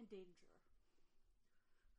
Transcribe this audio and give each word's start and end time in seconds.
endangerer 0.00 0.48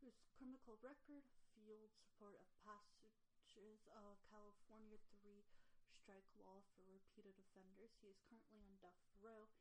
whose 0.02 0.18
criminal 0.34 0.74
record 0.82 1.22
fueled 1.54 1.94
support 1.94 2.34
of 2.42 2.50
passages 2.66 3.86
of 3.94 4.18
California 4.26 4.98
3 5.22 5.46
strike 5.94 6.26
law 6.42 6.66
for 6.74 6.82
repeated 6.90 7.38
offenders. 7.38 7.94
He 8.02 8.10
is 8.10 8.18
currently 8.26 8.58
on 8.66 8.82
death 8.82 8.98
row 9.22 9.54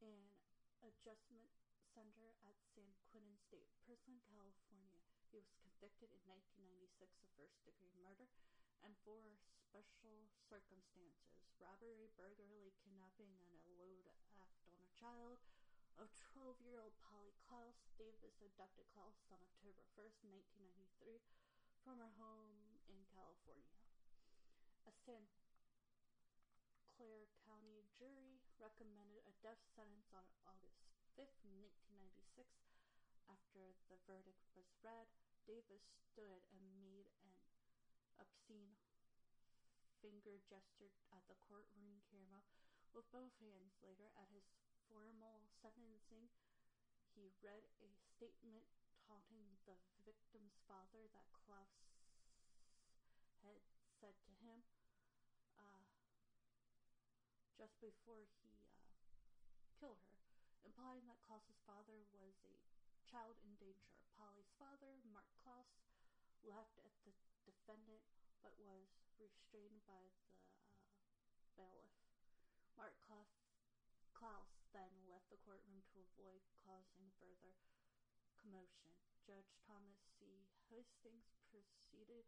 in 0.00 0.32
Adjustment 0.80 1.52
Center 1.92 2.32
at 2.40 2.56
San 2.72 2.88
Quentin 3.12 3.36
State 3.36 3.68
Prison, 3.84 4.16
California. 4.32 5.04
He 5.28 5.36
was 5.36 5.52
convicted 5.60 6.08
in 6.08 6.24
1996 6.24 7.20
of 7.20 7.28
first 7.36 7.60
degree 7.68 7.92
murder 8.00 8.32
and 8.80 8.96
for 9.04 9.20
special 9.68 10.32
circumstances 10.48 11.20
robbery, 11.60 12.08
burglary, 12.16 12.72
kidnapping, 12.80 13.34
and 13.44 13.52
a 13.52 13.60
lewd 13.76 14.08
act 14.40 14.62
on 14.64 14.78
a 14.80 14.88
child. 14.96 15.42
Of 15.98 16.14
12 16.30 16.62
year 16.62 16.78
old 16.78 16.94
Polly 17.02 17.34
Klaus, 17.42 17.74
Davis 17.98 18.38
abducted 18.38 18.86
Klaus 18.94 19.18
on 19.34 19.42
October 19.42 19.82
1st, 19.98 20.30
1993, 20.30 21.18
from 21.82 21.98
her 21.98 22.14
home 22.22 22.78
in 22.86 23.02
California. 23.10 23.74
A 24.86 24.94
San 24.94 25.26
Clair 26.94 27.26
County 27.42 27.82
jury 27.98 28.38
recommended 28.62 29.26
a 29.26 29.34
death 29.42 29.58
sentence 29.74 30.06
on 30.14 30.22
August 30.46 30.86
5th, 31.18 31.34
1996. 31.42 32.46
After 33.26 33.74
the 33.90 33.98
verdict 34.06 34.46
was 34.54 34.70
read, 34.86 35.10
Davis 35.50 35.82
stood 36.14 36.46
and 36.54 36.62
made 36.78 37.10
an 37.26 37.34
obscene 38.22 38.78
finger 39.98 40.38
gesture 40.46 40.94
at 41.10 41.26
the 41.26 41.34
courtroom 41.50 41.98
camera 42.06 42.46
with 42.94 43.10
both 43.10 43.34
hands. 43.42 43.74
Later, 43.82 44.14
at 44.14 44.30
his 44.30 44.37
sentencing, 45.60 46.30
he 47.16 47.32
read 47.42 47.66
a 47.82 47.90
statement 48.16 48.64
taunting 49.08 49.44
the 49.64 49.76
victim's 50.04 50.60
father 50.68 51.08
that 51.10 51.26
Klaus 51.32 51.72
had 53.42 53.58
said 53.98 54.14
to 54.28 54.32
him 54.44 54.60
uh, 55.56 55.84
just 57.56 57.74
before 57.80 58.22
he 58.38 58.52
uh, 58.86 59.58
killed 59.80 59.98
her, 60.12 60.20
implying 60.62 61.02
that 61.08 61.18
Klaus's 61.24 61.58
father 61.64 62.04
was 62.12 62.36
a 62.44 62.54
child 63.08 63.40
in 63.42 63.56
danger. 63.56 63.98
Polly's 64.14 64.52
father, 64.60 65.00
Mark 65.08 65.26
Klaus, 65.40 65.72
laughed 66.44 66.78
at 66.84 66.92
the 67.02 67.14
defendant 67.48 68.04
but 68.44 68.54
was 68.60 68.86
restrained 69.18 69.82
by 69.88 69.98
the 70.14 70.30
uh, 70.62 71.42
bailiff. 71.58 71.98
Mark 72.78 72.94
Klaus, 73.02 73.32
Klaus 74.14 74.62
then 74.70 75.07
the 75.28 75.40
courtroom 75.44 75.84
to 75.92 76.00
avoid 76.00 76.40
causing 76.64 77.12
further 77.20 77.52
commotion. 78.40 78.92
Judge 79.28 79.52
Thomas 79.68 80.00
C. 80.16 80.48
Hastings 80.72 81.28
proceeded 81.52 82.24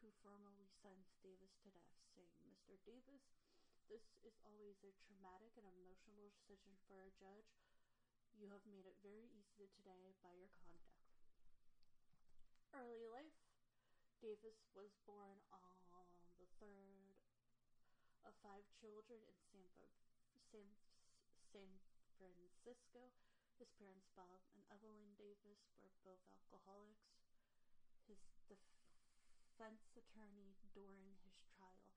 to 0.00 0.12
formally 0.20 0.68
sentence 0.84 1.16
Davis 1.24 1.56
to 1.64 1.72
death, 1.72 1.96
saying, 2.12 2.36
Mr. 2.44 2.76
Davis, 2.84 3.24
this 3.88 4.04
is 4.24 4.36
always 4.44 4.76
a 4.84 4.92
traumatic 5.08 5.56
and 5.56 5.64
emotional 5.68 6.20
decision 6.20 6.76
for 6.84 7.00
a 7.00 7.12
judge. 7.16 7.48
You 8.36 8.52
have 8.52 8.64
made 8.68 8.84
it 8.84 9.00
very 9.00 9.28
easy 9.32 9.68
today 9.80 10.12
by 10.20 10.36
your 10.36 10.52
conduct. 10.60 11.00
Early 12.76 13.06
life 13.08 13.38
Davis 14.24 14.56
was 14.72 14.92
born 15.04 15.36
on 15.52 15.76
the 16.40 16.48
third 16.56 17.12
of 18.24 18.32
five 18.40 18.64
children 18.80 19.20
in 19.52 19.64
San, 19.76 19.88
San, 20.48 20.68
San 21.52 21.83
Francisco. 22.18 23.10
His 23.58 23.70
parents, 23.78 24.10
Bob 24.18 24.42
and 24.50 24.62
Evelyn 24.70 25.14
Davis, 25.14 25.62
were 25.78 25.94
both 26.02 26.22
alcoholics. 26.30 27.14
His 28.06 28.18
defense 28.50 29.86
attorney 29.94 30.58
during 30.74 31.14
his 31.22 31.38
trial 31.54 31.94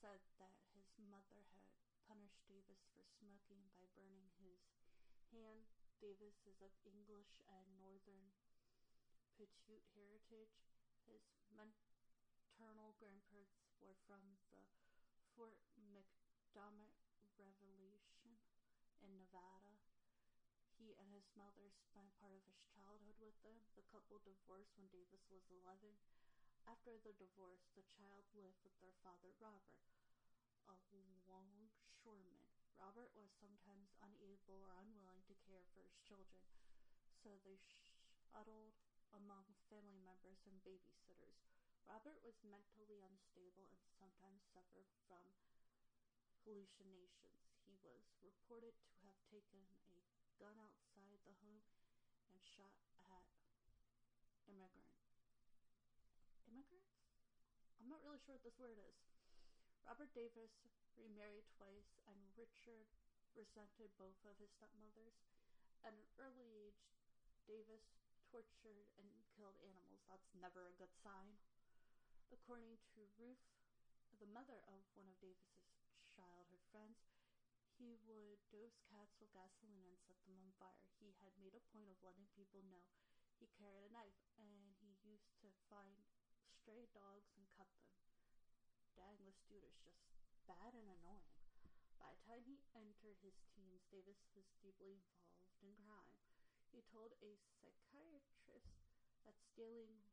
said 0.00 0.24
that 0.40 0.56
his 0.72 0.88
mother 0.96 1.44
had 1.52 1.68
punished 2.08 2.40
Davis 2.48 2.88
for 2.96 3.04
smoking 3.04 3.68
by 3.76 3.84
burning 3.92 4.32
his 4.40 4.64
hand. 5.30 5.68
Davis 6.00 6.40
is 6.48 6.64
of 6.64 6.72
English 6.88 7.44
and 7.44 7.68
Northern 7.76 8.32
Paiute 9.36 9.84
heritage. 9.92 10.56
His 11.04 11.20
maternal 11.52 12.96
grandparents 12.96 13.68
were 13.76 13.96
from 14.08 14.40
the 14.48 14.64
Fort 15.36 15.60
McDermitt 15.76 16.96
Reservation 17.36 17.99
in 19.04 19.16
Nevada. 19.16 19.76
He 20.76 20.96
and 20.96 21.12
his 21.12 21.28
mother 21.36 21.68
spent 21.72 22.16
part 22.16 22.32
of 22.32 22.46
his 22.48 22.64
childhood 22.72 23.20
with 23.20 23.36
them. 23.44 23.68
The 23.76 23.84
couple 23.92 24.20
divorced 24.24 24.76
when 24.76 24.88
Davis 24.88 25.28
was 25.28 25.44
11. 25.52 25.96
After 26.64 26.96
the 27.00 27.16
divorce, 27.16 27.68
the 27.76 27.84
child 27.84 28.24
lived 28.32 28.60
with 28.64 28.76
their 28.80 28.96
father, 29.04 29.32
Robert, 29.40 29.84
a 30.68 30.76
longshoreman. 31.28 32.40
Robert 32.78 33.12
was 33.12 33.28
sometimes 33.36 33.92
unable 34.00 34.64
or 34.64 34.72
unwilling 34.80 35.20
to 35.28 35.36
care 35.44 35.66
for 35.70 35.84
his 35.84 36.00
children, 36.00 36.40
so 37.12 37.36
they 37.44 37.60
shuttled 37.60 38.78
among 39.12 39.52
family 39.68 39.98
members 40.00 40.46
and 40.46 40.62
babysitters. 40.64 41.44
Robert 41.84 42.22
was 42.22 42.38
mentally 42.46 43.02
unstable 43.02 43.68
and 43.74 43.84
sometimes 43.98 44.46
suffered 44.54 44.88
from 45.04 45.26
hallucinations. 46.46 47.49
Was 48.00 48.16
reported 48.24 48.72
to 48.72 48.90
have 49.04 49.20
taken 49.28 49.60
a 49.92 50.00
gun 50.40 50.56
outside 50.56 51.20
the 51.28 51.36
home 51.44 51.60
and 52.32 52.40
shot 52.40 52.72
at 53.12 53.28
immigrant 54.48 54.88
immigrants? 56.48 56.96
I'm 57.76 57.92
not 57.92 58.00
really 58.00 58.22
sure 58.24 58.32
what 58.32 58.44
this 58.44 58.56
word 58.56 58.80
is. 58.80 58.96
Robert 59.84 60.08
Davis 60.16 60.64
remarried 60.96 61.44
twice, 61.60 62.00
and 62.08 62.16
Richard 62.40 62.88
resented 63.36 63.92
both 64.00 64.16
of 64.24 64.40
his 64.40 64.48
stepmothers. 64.56 65.20
At 65.84 65.92
an 65.92 66.06
early 66.16 66.48
age, 66.56 66.88
Davis 67.44 67.84
tortured 68.32 68.88
and 68.96 69.08
killed 69.36 69.56
animals. 69.60 70.04
That's 70.08 70.32
never 70.40 70.68
a 70.68 70.78
good 70.80 70.92
sign. 71.04 71.36
According 72.30 72.78
to 72.96 73.04
Ruth, 73.18 73.44
the 74.20 74.30
mother 74.30 74.62
of 74.68 74.84
one 74.94 75.08
of 75.08 75.18
Davis's 75.18 75.68
childhood 76.12 76.62
friends, 76.70 77.00
he 77.80 77.96
would 78.04 78.36
dose 78.52 78.76
cats 78.92 79.16
with 79.16 79.32
gasoline 79.32 79.88
and 79.88 79.96
set 80.04 80.20
them 80.28 80.36
on 80.36 80.52
fire. 80.60 80.92
He 81.00 81.16
had 81.16 81.32
made 81.40 81.56
a 81.56 81.64
point 81.72 81.88
of 81.88 81.96
letting 82.04 82.28
people 82.36 82.60
know 82.68 82.84
he 83.40 83.48
carried 83.56 83.88
a 83.88 83.94
knife, 83.96 84.20
and 84.36 84.76
he 84.84 85.00
used 85.00 85.32
to 85.40 85.48
find 85.72 86.04
stray 86.52 86.84
dogs 86.92 87.32
and 87.40 87.48
cut 87.56 87.72
them. 87.80 87.96
Dang, 88.92 89.16
this 89.24 89.40
dude 89.48 89.64
is 89.64 89.80
just 89.80 90.04
bad 90.44 90.76
and 90.76 90.92
annoying. 90.92 91.32
By 91.96 92.12
the 92.12 92.20
time 92.28 92.44
he 92.44 92.60
entered 92.76 93.16
his 93.24 93.40
teens, 93.56 93.88
Davis 93.88 94.28
was 94.36 94.52
deeply 94.60 94.92
involved 94.92 95.40
in 95.64 95.72
crime. 95.72 96.20
He 96.68 96.84
told 96.92 97.16
a 97.24 97.40
psychiatrist 97.40 98.76
that 99.24 99.40
stealing 99.40 100.04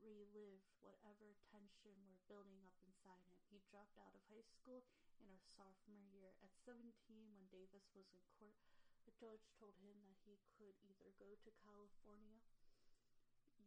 relived 0.00 0.72
whatever 0.80 1.36
tension 1.52 1.96
were 2.08 2.20
building 2.26 2.60
up 2.64 2.76
inside 2.84 3.24
him. 3.28 3.40
He 3.52 3.60
dropped 3.68 4.00
out 4.00 4.16
of 4.16 4.24
high 4.32 4.44
school 4.44 4.84
in 5.20 5.28
his 5.28 5.44
sophomore 5.56 6.04
year. 6.10 6.32
At 6.40 6.52
17, 6.64 6.90
when 7.36 7.46
Davis 7.52 7.84
was 7.92 8.08
in 8.16 8.24
court, 8.40 8.56
the 9.04 9.12
judge 9.16 9.44
told 9.60 9.76
him 9.80 10.00
that 10.08 10.16
he 10.24 10.40
could 10.56 10.76
either 10.84 11.12
go 11.20 11.36
to 11.36 11.60
California 11.64 12.40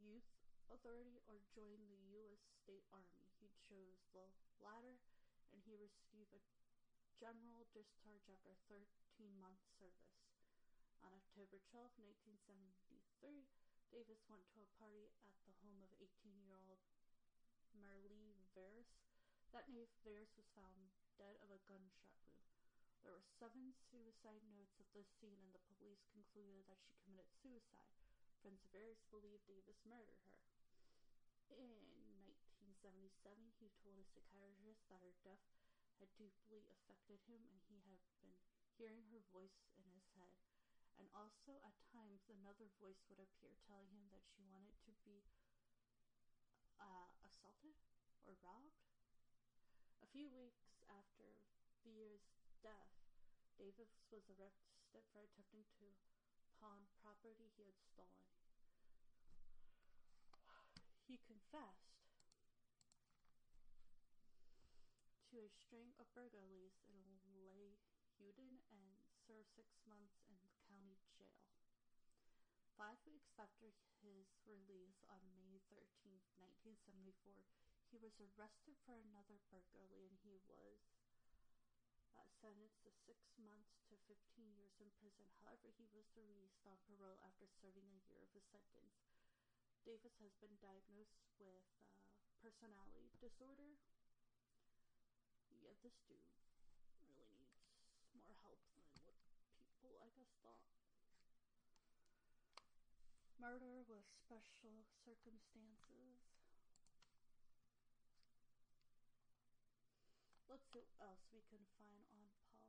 Youth 0.04 0.28
Authority 0.68 1.22
or 1.30 1.38
join 1.54 1.80
the 1.86 2.02
U.S. 2.18 2.42
State 2.66 2.84
Army. 2.92 3.30
He 3.38 3.48
chose 3.70 4.02
the 4.12 4.26
latter, 4.60 4.98
and 5.54 5.62
he 5.64 5.78
received 5.78 6.34
a 6.34 6.42
general 7.22 7.64
discharge 7.72 8.26
after 8.28 8.58
13 8.68 8.84
months 9.38 9.64
service. 9.78 10.18
On 11.06 11.12
October 11.14 11.60
12, 11.72 11.94
1973, 12.26 13.48
Davis 13.94 14.26
went 14.26 14.42
to 14.50 14.66
a 14.66 14.74
party 14.82 15.06
at 15.30 15.38
the 15.46 15.54
home 15.62 15.78
of 15.86 15.94
18-year-old 16.02 16.82
Marlene 17.78 18.42
Voris. 18.58 18.90
That 19.54 19.70
night, 19.70 19.94
Voris 20.02 20.34
was 20.34 20.50
found 20.58 20.90
dead 21.14 21.38
of 21.46 21.54
a 21.54 21.62
gunshot 21.70 22.18
wound. 22.26 22.50
There 23.06 23.14
were 23.14 23.22
seven 23.38 23.78
suicide 23.94 24.42
notes 24.50 24.82
at 24.82 24.90
the 24.98 25.06
scene, 25.22 25.38
and 25.46 25.54
the 25.54 25.62
police 25.78 26.10
concluded 26.10 26.66
that 26.66 26.82
she 26.82 26.98
committed 27.06 27.30
suicide. 27.38 27.94
Friends 28.42 28.66
of 28.66 28.74
Voris 28.74 29.06
believed 29.14 29.46
Davis 29.46 29.78
murdered 29.86 30.26
her. 30.26 30.42
In 31.54 31.78
1977, 32.66 33.14
he 33.62 33.70
told 33.78 34.02
a 34.02 34.10
psychiatrist 34.10 34.90
that 34.90 35.06
her 35.06 35.14
death 35.22 35.46
had 36.02 36.10
deeply 36.18 36.66
affected 36.66 37.22
him 37.30 37.46
and 37.46 37.62
he 37.70 37.78
had 37.86 38.02
been 38.18 38.42
hearing 38.74 39.06
her 39.14 39.22
voice 39.30 39.62
in 39.78 39.86
his 39.94 40.10
head. 40.18 40.53
And 41.02 41.10
also, 41.14 41.58
at 41.66 41.76
times, 41.90 42.26
another 42.30 42.70
voice 42.78 43.02
would 43.10 43.20
appear 43.20 43.58
telling 43.66 43.90
him 43.90 44.08
that 44.14 44.26
she 44.30 44.46
wanted 44.46 44.78
to 44.86 44.94
be 45.04 45.26
uh, 46.80 47.10
assaulted 47.26 47.76
or 48.26 48.38
robbed. 48.44 48.78
A 50.04 50.08
few 50.10 50.30
weeks 50.30 50.78
after 50.88 51.40
Voris' 51.82 52.44
death, 52.62 52.94
Davis 53.58 54.04
was 54.14 54.30
arrested 54.30 55.04
for 55.12 55.24
attempting 55.24 55.66
to 55.82 55.92
pawn 56.60 56.86
property 57.02 57.52
he 57.58 57.66
had 57.66 57.80
stolen. 57.82 58.30
He 61.04 61.20
confessed 61.28 61.94
to 65.30 65.42
a 65.42 65.50
string 65.50 65.92
of 65.98 66.06
burglaries 66.14 66.78
in 66.86 67.04
Leeuwarden 68.24 68.64
and 68.72 68.96
served 69.28 69.52
six 69.52 69.68
months 69.84 70.16
in 70.32 70.40
the 70.40 70.48
county 70.64 70.96
jail. 71.12 71.44
Five 72.80 72.96
weeks 73.04 73.36
after 73.36 73.68
his 74.00 74.32
release 74.48 75.04
on 75.12 75.20
May 75.44 75.60
13, 75.68 75.84
1974, 76.40 77.20
he 77.92 78.00
was 78.00 78.16
arrested 78.24 78.80
for 78.88 78.96
another 78.96 79.44
burglary 79.52 80.08
and 80.08 80.16
he 80.24 80.40
was 80.48 80.88
uh, 82.16 82.24
sentenced 82.40 82.80
to 82.88 82.96
six 83.04 83.20
months 83.36 83.76
to 83.92 84.00
15 84.08 84.16
years 84.56 84.80
in 84.80 84.88
prison. 85.04 85.28
However, 85.44 85.76
he 85.76 85.92
was 85.92 86.08
released 86.16 86.64
on 86.64 86.80
parole 86.88 87.20
after 87.28 87.44
serving 87.60 87.92
a 87.92 88.00
year 88.08 88.24
of 88.24 88.32
his 88.32 88.48
sentence. 88.48 89.04
Davis 89.84 90.16
has 90.24 90.32
been 90.40 90.56
diagnosed 90.64 91.20
with 91.20 91.36
uh, 91.44 91.60
personality 92.40 93.12
disorder 93.20 93.76
yeah, 95.64 95.76
this 95.80 95.96
dude 96.12 96.28
really 97.00 97.24
needs 97.32 97.56
more 98.20 98.36
help 98.44 98.60
than 98.76 98.84
what 99.08 99.16
thought. 100.44 100.68
Murder 103.40 103.88
with 103.88 104.04
special 104.28 104.84
circumstances. 105.08 106.20
Let's 110.52 110.68
see 110.70 110.84
what 110.84 111.00
else 111.00 111.24
we 111.32 111.42
can 111.50 111.64
find 111.80 112.04
on 112.12 112.28
Polly. 112.44 112.64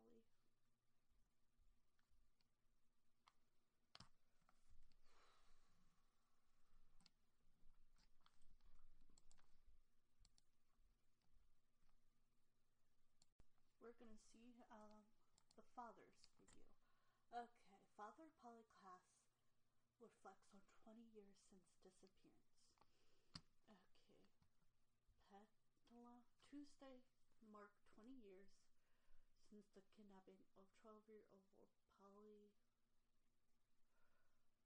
we're 13.85 14.11
to 14.17 14.25
see 14.33 14.65
um, 14.73 15.05
the 15.61 15.63
father's 15.77 16.17
review. 16.25 16.65
Okay, 17.37 17.64
Father 17.95 18.27
Polly 18.43 18.67
Klaas 18.83 19.07
reflects 20.03 20.51
on 20.51 20.59
20 20.83 21.07
years 21.15 21.39
since 21.47 21.63
disappearance. 21.79 22.59
Okay, 23.71 23.87
Petaluma, 25.31 26.27
Tuesday 26.51 27.07
marked 27.47 27.79
20 27.95 28.19
years 28.19 28.51
since 29.47 29.71
the 29.79 29.87
kidnapping 29.95 30.43
of 30.59 30.67
12-year-old 30.83 31.47
Polly, 32.03 32.51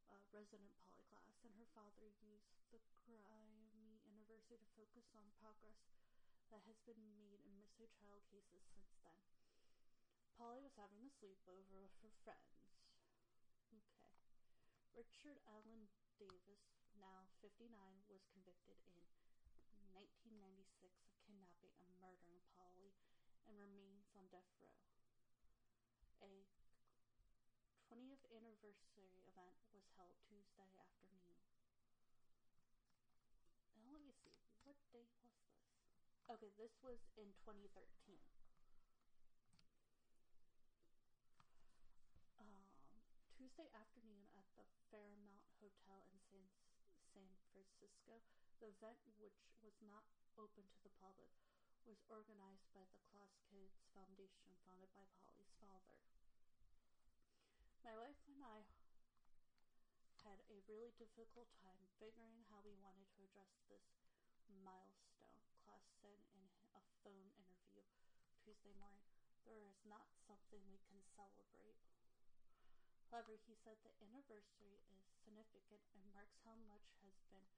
uh, 0.09 0.25
resident 0.33 0.73
Polly 0.81 1.05
Klaas, 1.13 1.37
and 1.45 1.53
her 1.61 1.69
father 1.77 2.09
used 2.25 2.49
the 2.73 2.81
grimy 3.05 4.01
anniversary 4.09 4.57
to 4.57 4.69
focus 4.73 5.05
on 5.13 5.29
progress 5.37 5.85
that 6.49 6.65
has 6.65 6.81
been 6.89 7.13
made 7.13 7.45
in 7.45 7.61
missing 7.61 7.93
child 7.93 8.25
cases 8.33 8.65
since 8.73 8.97
then. 9.05 9.21
Polly 10.41 10.65
was 10.65 10.73
having 10.81 11.05
a 11.05 11.13
sleepover 11.13 11.77
with 11.77 11.93
her 12.01 12.15
friends. 12.25 12.68
Richard 14.99 15.39
Allen 15.55 15.87
Davis, 16.19 16.59
now 16.99 17.31
59, 17.39 17.71
was 18.11 18.27
convicted 18.35 18.75
in 18.91 18.99
1996 19.95 20.91
of 21.07 21.15
kidnapping 21.23 21.71
and 21.87 21.95
murdering 22.03 22.43
Polly 22.59 22.91
and 23.47 23.55
remains 23.63 24.11
on 24.19 24.27
death 24.35 24.51
row. 24.59 24.75
A 26.27 26.43
20th 27.87 28.27
anniversary 28.27 29.15
event 29.23 29.63
was 29.71 29.87
held 29.95 30.19
Tuesday 30.27 30.67
afternoon. 30.75 31.47
Now 33.79 33.95
let 33.95 34.03
me 34.03 34.11
see, 34.19 34.35
what 34.67 34.83
date 34.91 35.15
was 35.23 35.39
this? 35.47 35.63
Okay, 36.27 36.51
this 36.59 36.75
was 36.83 36.99
in 37.15 37.31
2013. 37.47 38.19
Um, 42.43 42.67
Tuesday 43.49 43.73
afternoon 43.81 44.29
at 44.37 44.45
the 44.61 44.69
Fairmont 44.93 45.41
Hotel 45.57 46.05
in 46.13 46.21
San, 46.29 46.45
San 47.17 47.33
Francisco, 47.49 48.21
the 48.61 48.69
event, 48.69 49.01
which 49.17 49.41
was 49.65 49.73
not 49.89 50.05
open 50.37 50.69
to 50.69 50.81
the 50.85 50.93
public, 51.01 51.33
was 51.89 51.97
organized 52.13 52.69
by 52.77 52.85
the 52.93 53.01
KlaasKids 53.09 53.89
Foundation 53.97 54.53
founded 54.69 54.93
by 54.93 55.09
Polly's 55.25 55.57
father. 55.57 55.97
My 57.81 57.97
wife 57.97 58.21
and 58.29 58.45
I 58.45 58.69
had 60.29 60.45
a 60.53 60.61
really 60.69 60.93
difficult 61.01 61.49
time 61.65 61.89
figuring 61.97 62.45
how 62.53 62.61
we 62.61 62.77
wanted 62.77 63.09
to 63.17 63.25
address 63.33 63.57
this 63.73 63.97
milestone, 64.61 65.41
Klaus 65.65 65.89
said 66.05 66.21
in 66.37 66.45
a 66.77 66.85
phone 67.01 67.33
interview 67.33 67.89
Tuesday 68.45 68.77
morning. 68.77 69.09
There 69.49 69.65
is 69.65 69.81
not 69.89 70.05
something 70.29 70.61
we 70.69 70.85
can 70.85 71.01
celebrate. 71.17 71.81
However, 73.09 73.41
he 73.49 73.57
said 73.57 73.81
the 73.81 73.97
anniversary 74.05 74.85
is 74.93 75.03
significant 75.25 75.81
and 75.97 76.05
marks 76.13 76.37
how 76.45 76.61
much 76.69 76.85
has 77.01 77.17
been 77.33 77.49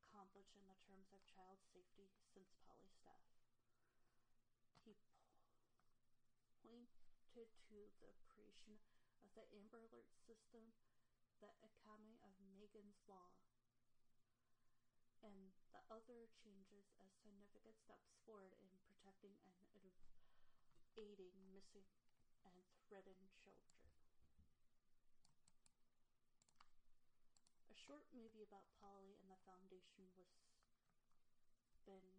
accomplished 0.00 0.56
in 0.56 0.64
the 0.64 0.80
terms 0.88 1.12
of 1.12 1.20
child 1.28 1.60
safety 1.76 2.08
since 2.32 2.56
Polly's 2.64 2.96
death. 3.04 3.28
He 4.80 4.96
pointed 6.64 7.52
to 7.68 7.76
the 8.00 8.16
creation 8.32 8.80
of 9.20 9.28
the 9.36 9.44
Amber 9.52 9.84
Alert 9.92 10.08
system, 10.24 10.72
the 11.44 11.52
Academy 11.60 12.16
of 12.24 12.32
Megan's 12.56 13.04
Law, 13.04 13.36
and 15.20 15.52
the 15.76 15.84
other 15.92 16.32
changes 16.40 16.88
as 17.04 17.12
significant 17.20 17.76
steps 17.76 18.08
forward 18.24 18.56
in 18.56 18.72
protecting 18.88 19.36
and 19.44 19.54
aiding 20.96 21.34
missing 21.50 21.90
and 22.46 22.54
threatened 22.86 23.26
children. 23.42 23.74
A 27.66 27.73
short 27.84 28.08
movie 28.16 28.40
about 28.40 28.64
Polly 28.80 29.12
and 29.20 29.28
the 29.28 29.36
foundation 29.44 30.08
was 30.16 30.32
been 31.84 32.16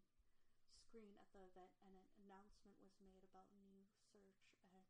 screened 0.78 1.18
at 1.18 1.26
the 1.34 1.42
event 1.42 1.74
and 1.82 1.98
an 1.98 2.06
announcement 2.22 2.78
was 2.78 2.94
made 3.02 3.26
about 3.26 3.50
new 3.66 3.82
search 4.14 4.46
and 4.62 4.86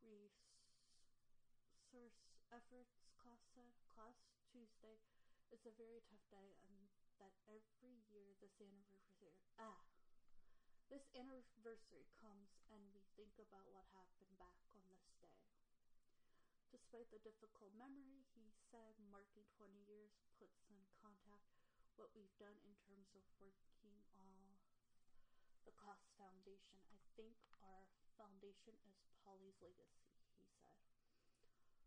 research 0.00 2.16
efforts 2.48 2.96
Klaas 3.20 3.44
said 3.52 3.76
Klaas 3.92 4.16
Tuesday 4.48 5.04
it's 5.52 5.68
a 5.68 5.76
very 5.76 6.00
tough 6.08 6.24
day 6.32 6.56
and 6.64 6.88
that 7.20 7.36
every 7.44 8.00
year 8.08 8.32
this 8.40 8.56
anniversary 8.64 9.36
ah 9.60 9.84
this 10.88 11.04
anniversary 11.12 12.08
comes 12.16 12.56
and 12.72 12.88
we 12.96 13.04
think 13.20 13.36
about 13.36 13.68
what 13.68 13.84
happened 13.92 14.32
back. 14.40 14.56
Despite 16.68 17.08
the 17.08 17.24
difficult 17.24 17.72
memory, 17.72 18.28
he 18.36 18.52
said 18.68 18.92
marking 19.08 19.48
20 19.56 19.72
years 19.88 20.12
puts 20.36 20.60
in 20.68 20.76
contact 21.00 21.48
what 21.96 22.12
we've 22.12 22.36
done 22.36 22.60
in 22.60 22.76
terms 22.84 23.08
of 23.16 23.24
working 23.40 24.04
on 24.12 24.36
the 25.64 25.72
Klaas 25.80 26.04
foundation. 26.20 26.76
I 26.92 27.00
think 27.16 27.32
our 27.64 27.88
foundation 28.20 28.76
is 28.84 29.00
Polly's 29.24 29.56
legacy, 29.64 30.12
he 30.36 30.44
said. 30.60 30.84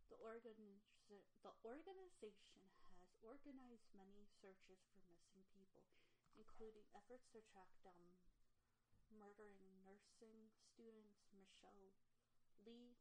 The, 0.09 0.17
organi- 0.17 0.81
the 1.13 1.53
organization 1.61 2.65
has 2.97 3.13
organized 3.21 3.85
many 3.93 4.25
searches 4.41 4.81
for 4.89 5.05
missing 5.05 5.45
people, 5.53 5.85
including 6.33 6.89
efforts 6.97 7.29
to 7.38 7.45
track 7.53 7.69
down 7.85 8.17
murdering 9.13 9.61
nursing 9.85 10.50
students 10.73 11.29
Michelle 11.38 11.93
Le, 12.65 12.95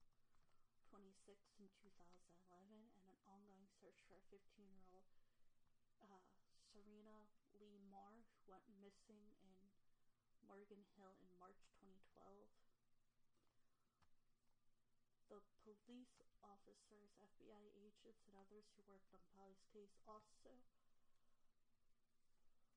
26 0.90 1.38
in 1.62 1.70
2011 1.86 2.66
and 2.98 3.06
an 3.06 3.22
ongoing 3.22 3.70
search 3.78 4.02
for 4.10 4.18
a 4.18 4.24
15 4.26 4.42
year 4.74 4.90
old 4.90 5.06
uh, 6.02 6.18
Serena 6.74 7.30
Lee 7.62 7.78
Marr, 7.94 8.26
who 8.26 8.50
went 8.50 8.66
missing 8.82 9.22
in 9.46 9.54
Morgan 10.42 10.82
Hill 10.98 11.14
in 11.22 11.30
March 11.38 11.62
2012. 11.78 12.50
The 15.30 15.38
police 15.86 16.18
officers, 16.42 17.14
FBI 17.22 17.64
agents, 17.78 18.26
and 18.26 18.34
others 18.34 18.66
who 18.74 18.82
worked 18.90 19.14
on 19.14 19.22
Polly's 19.30 19.62
case 19.70 19.94
also 20.02 20.58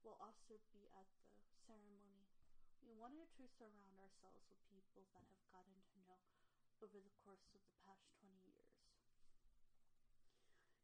will 0.06 0.22
also 0.22 0.62
be 0.70 0.86
at 0.94 1.10
the 1.50 1.58
ceremony. 1.66 2.30
We 2.86 2.94
wanted 2.94 3.34
to 3.42 3.50
surround 3.58 3.98
ourselves 3.98 4.46
with 4.46 4.62
people 4.70 5.10
that 5.18 5.26
have 5.26 5.42
gotten 5.50 5.82
to 5.82 5.96
know 6.06 6.22
over 6.84 7.00
the 7.00 7.16
course 7.24 7.48
of 7.56 7.64
the 7.64 7.80
past 7.88 8.12
20 8.20 8.28
years. 8.44 8.76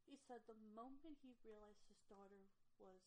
He 0.08 0.16
said 0.16 0.40
the 0.48 0.56
moment 0.72 1.20
he 1.20 1.36
realized 1.44 1.84
his 1.92 2.00
daughter 2.08 2.48
was 2.80 3.04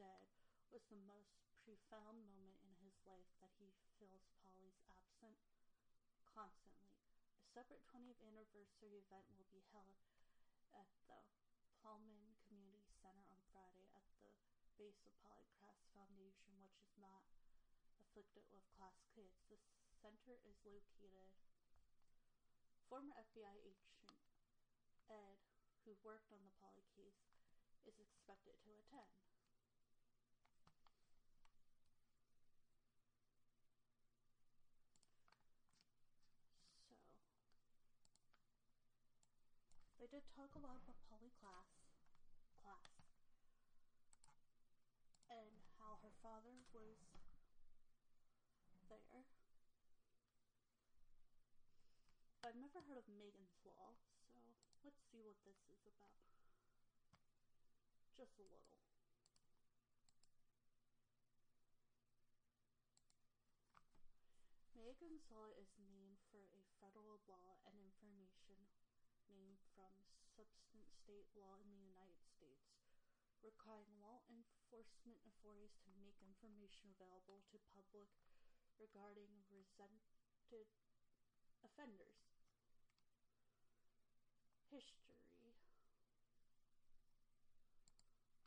dead 0.00 0.24
was 0.72 0.88
the 0.88 0.96
most 1.04 1.36
profound 1.60 2.24
moment 2.24 2.56
in 2.64 2.72
his 2.80 2.96
life 3.04 3.28
that 3.44 3.52
he 3.60 3.76
feels 4.00 4.24
Polly's 4.40 4.80
absent 4.88 5.36
constantly. 6.24 6.96
A 7.44 7.48
separate 7.52 7.84
20th 7.92 8.24
anniversary 8.24 9.04
event 9.04 9.28
will 9.36 9.52
be 9.52 9.68
held 9.76 10.00
at 10.72 10.88
the 11.12 11.20
Pullman 11.84 12.40
Community 12.48 12.88
Center 13.04 13.28
on 13.28 13.44
Friday 13.52 13.84
at 13.92 14.08
the 14.24 14.32
base 14.80 15.04
of 15.04 15.12
Polly 15.20 15.44
Klaas 15.60 15.84
Foundation, 15.92 16.56
which 16.64 16.80
is 16.80 16.96
not 16.96 17.28
afflicted 18.00 18.48
with 18.48 18.64
class 18.80 18.96
kids. 19.12 19.44
The 19.52 19.60
center 20.00 20.40
is 20.48 20.56
located. 20.64 21.28
Former 22.88 23.12
FBI 23.20 23.52
agent 23.68 23.92
Ed, 25.12 25.36
who 25.84 25.92
worked 26.00 26.32
on 26.32 26.40
the 26.40 26.56
Polly 26.56 26.88
case, 26.96 27.20
is 27.84 28.00
expected 28.00 28.56
to 28.64 28.72
attend. 28.80 29.12
So, 39.92 40.00
they 40.00 40.08
did 40.08 40.24
talk 40.32 40.56
a 40.56 40.64
lot 40.64 40.80
about 40.80 40.96
Polly 41.12 41.28
Klaas, 41.36 41.68
Klaas, 42.64 43.04
and 45.28 45.60
how 45.76 46.00
her 46.00 46.16
father 46.24 46.56
was 46.72 46.96
there. 48.88 49.37
I've 52.48 52.56
never 52.56 52.80
heard 52.88 52.96
of 52.96 53.04
Megan's 53.12 53.60
Law, 53.60 53.92
so 54.32 54.40
let's 54.80 55.04
see 55.12 55.20
what 55.20 55.36
this 55.44 55.60
is 55.68 55.84
about. 55.84 56.16
Just 58.16 58.40
a 58.40 58.48
little. 58.48 58.80
Megan's 64.72 65.28
Law 65.28 65.52
is 65.60 65.68
named 65.76 66.24
for 66.32 66.40
a 66.56 66.64
federal 66.80 67.20
law 67.28 67.60
and 67.68 67.76
information 67.76 68.64
named 69.28 69.60
from 69.76 69.92
substance 70.32 70.88
state 71.04 71.28
law 71.36 71.60
in 71.60 71.68
the 71.68 71.84
United 71.84 72.24
States 72.32 72.80
requiring 73.44 73.92
law 74.00 74.24
enforcement 74.32 75.20
authorities 75.36 75.76
to 75.84 75.92
make 76.00 76.16
information 76.24 76.88
available 76.96 77.44
to 77.52 77.60
public 77.76 78.08
regarding 78.80 79.28
resented 79.52 80.08
offenders. 81.60 82.27
History. 84.68 85.16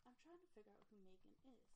I'm 0.06 0.14
trying 0.22 0.38
to 0.38 0.50
figure 0.54 0.70
out 0.70 0.86
who 0.86 1.02
Megan 1.02 1.34
is. 1.50 1.66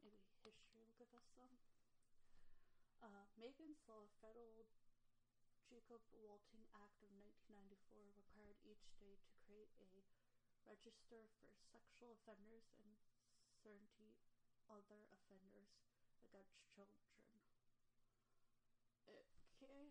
Maybe 0.00 0.24
history 0.40 0.80
will 0.80 0.96
give 0.96 1.12
us 1.12 1.28
some. 1.36 1.52
Uh, 3.04 3.28
Megan's 3.36 3.84
Law, 3.84 4.08
federal 4.24 4.64
Jacob 5.68 6.00
Wetterling 6.16 6.64
Act 6.80 6.96
of 7.04 7.12
1994 7.20 8.16
required 8.16 8.56
each 8.64 8.88
state 8.96 9.20
to 9.20 9.36
create 9.44 9.68
a 9.84 10.00
register 10.64 11.28
for 11.36 11.52
sexual 11.68 12.16
offenders 12.16 12.72
and 12.80 12.96
certain 13.60 14.16
other 14.68 15.00
offenders 15.16 15.72
against 16.24 16.54
children. 16.76 17.42
Okay. 19.08 19.90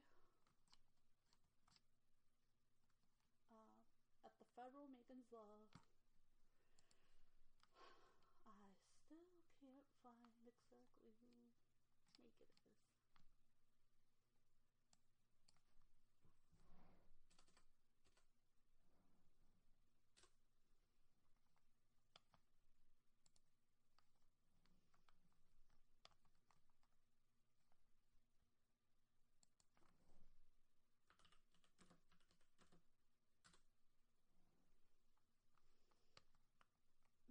Uh, 3.51 3.81
at 4.24 4.34
the 4.39 4.48
federal 4.55 4.88
Megan's 4.88 5.27
Law, 5.34 5.67
I 7.77 8.00
still 9.03 9.43
can't 9.60 9.89
find 10.05 10.31
exactly 10.46 11.12
who 11.19 11.27
Megan 11.43 11.74
is. 11.75 11.98
Megan's 12.17 12.62
Law. 12.63 12.77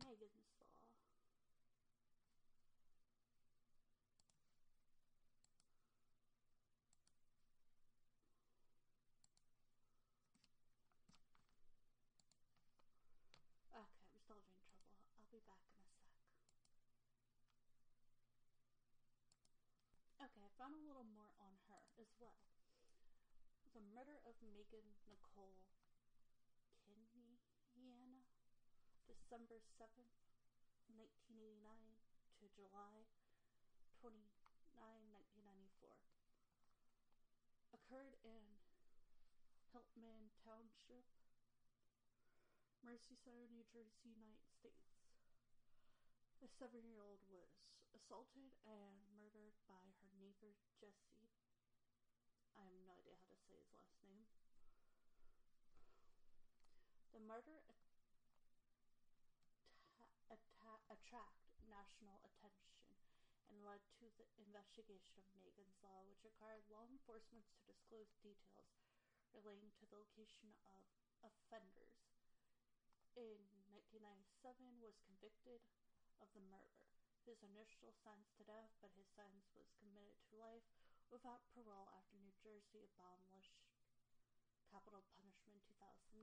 Okay, 0.06 0.32
I'm 13.74 14.08
still 14.16 14.22
having 14.22 14.22
trouble. 14.24 14.56
I'll 15.20 15.28
be 15.28 15.40
back 15.44 15.60
in 15.68 15.76
a 15.76 15.84
sec. 15.84 16.08
Okay, 20.22 20.40
I 20.40 20.50
found 20.66 20.82
a 20.82 20.90
little 20.90 21.06
more 21.14 21.30
on 21.38 21.54
her 21.70 21.78
as 22.02 22.10
well. 22.18 22.42
The 23.70 23.78
murder 23.94 24.18
of 24.26 24.34
Megan 24.50 24.82
Nicole 25.06 25.62
Kanka, 26.82 27.22
December 29.06 29.62
7th, 29.78 30.18
1989 30.90 31.62
to 32.42 32.50
July 32.50 33.06
29, 34.02 34.18
1994, 34.74 35.86
occurred 37.70 38.18
in 38.26 38.42
Hamilton 39.70 40.34
Township, 40.42 41.06
Merseyside, 42.82 43.54
New 43.54 43.62
Jersey, 43.70 44.18
United 44.18 44.50
States. 44.50 44.98
The 46.42 46.50
seven 46.50 46.82
year 46.90 46.98
old 47.06 47.22
was 47.30 47.54
assaulted 47.96 48.52
and 48.68 49.00
murdered 49.16 49.56
by 49.64 49.80
her 50.04 50.12
neighbor 50.20 50.52
Jesse. 50.76 51.32
I 52.52 52.68
have 52.68 52.76
no 52.76 52.92
idea 52.92 53.16
how 53.24 53.32
to 53.32 53.40
say 53.48 53.56
his 53.56 53.72
last 53.72 53.96
name. 54.04 54.28
The 57.16 57.24
murder 57.24 57.64
atta- 57.64 58.12
atta- 60.28 60.84
attract 60.92 61.48
national 61.64 62.20
attention 62.20 63.00
and 63.48 63.64
led 63.64 63.80
to 63.96 64.12
the 64.20 64.28
investigation 64.36 65.16
of 65.16 65.24
Megan's 65.32 65.80
Law, 65.80 66.04
which 66.04 66.20
required 66.20 66.68
law 66.68 66.84
enforcement 66.84 67.48
to 67.56 67.64
disclose 67.64 68.12
details 68.20 68.76
relating 69.32 69.72
to 69.80 69.86
the 69.88 69.96
location 69.96 70.52
of 70.68 70.84
offenders 71.24 71.96
in 73.16 73.40
1997 73.72 74.84
was 74.84 75.00
convicted 75.00 75.64
of 76.20 76.28
the 76.36 76.44
murder. 76.44 76.84
His 77.26 77.42
initial 77.42 77.90
sentence 78.06 78.30
to 78.38 78.46
death, 78.46 78.70
but 78.78 78.94
his 78.94 79.10
sentence 79.18 79.50
was 79.50 79.74
committed 79.82 80.14
to 80.30 80.38
life 80.38 80.62
without 81.10 81.42
parole 81.50 81.90
after 81.90 82.14
New 82.22 82.30
Jersey 82.38 82.86
abolished 82.86 83.58
capital 84.70 85.02
punishment 85.10 85.58
in 85.58 85.74
2007. 85.74 86.22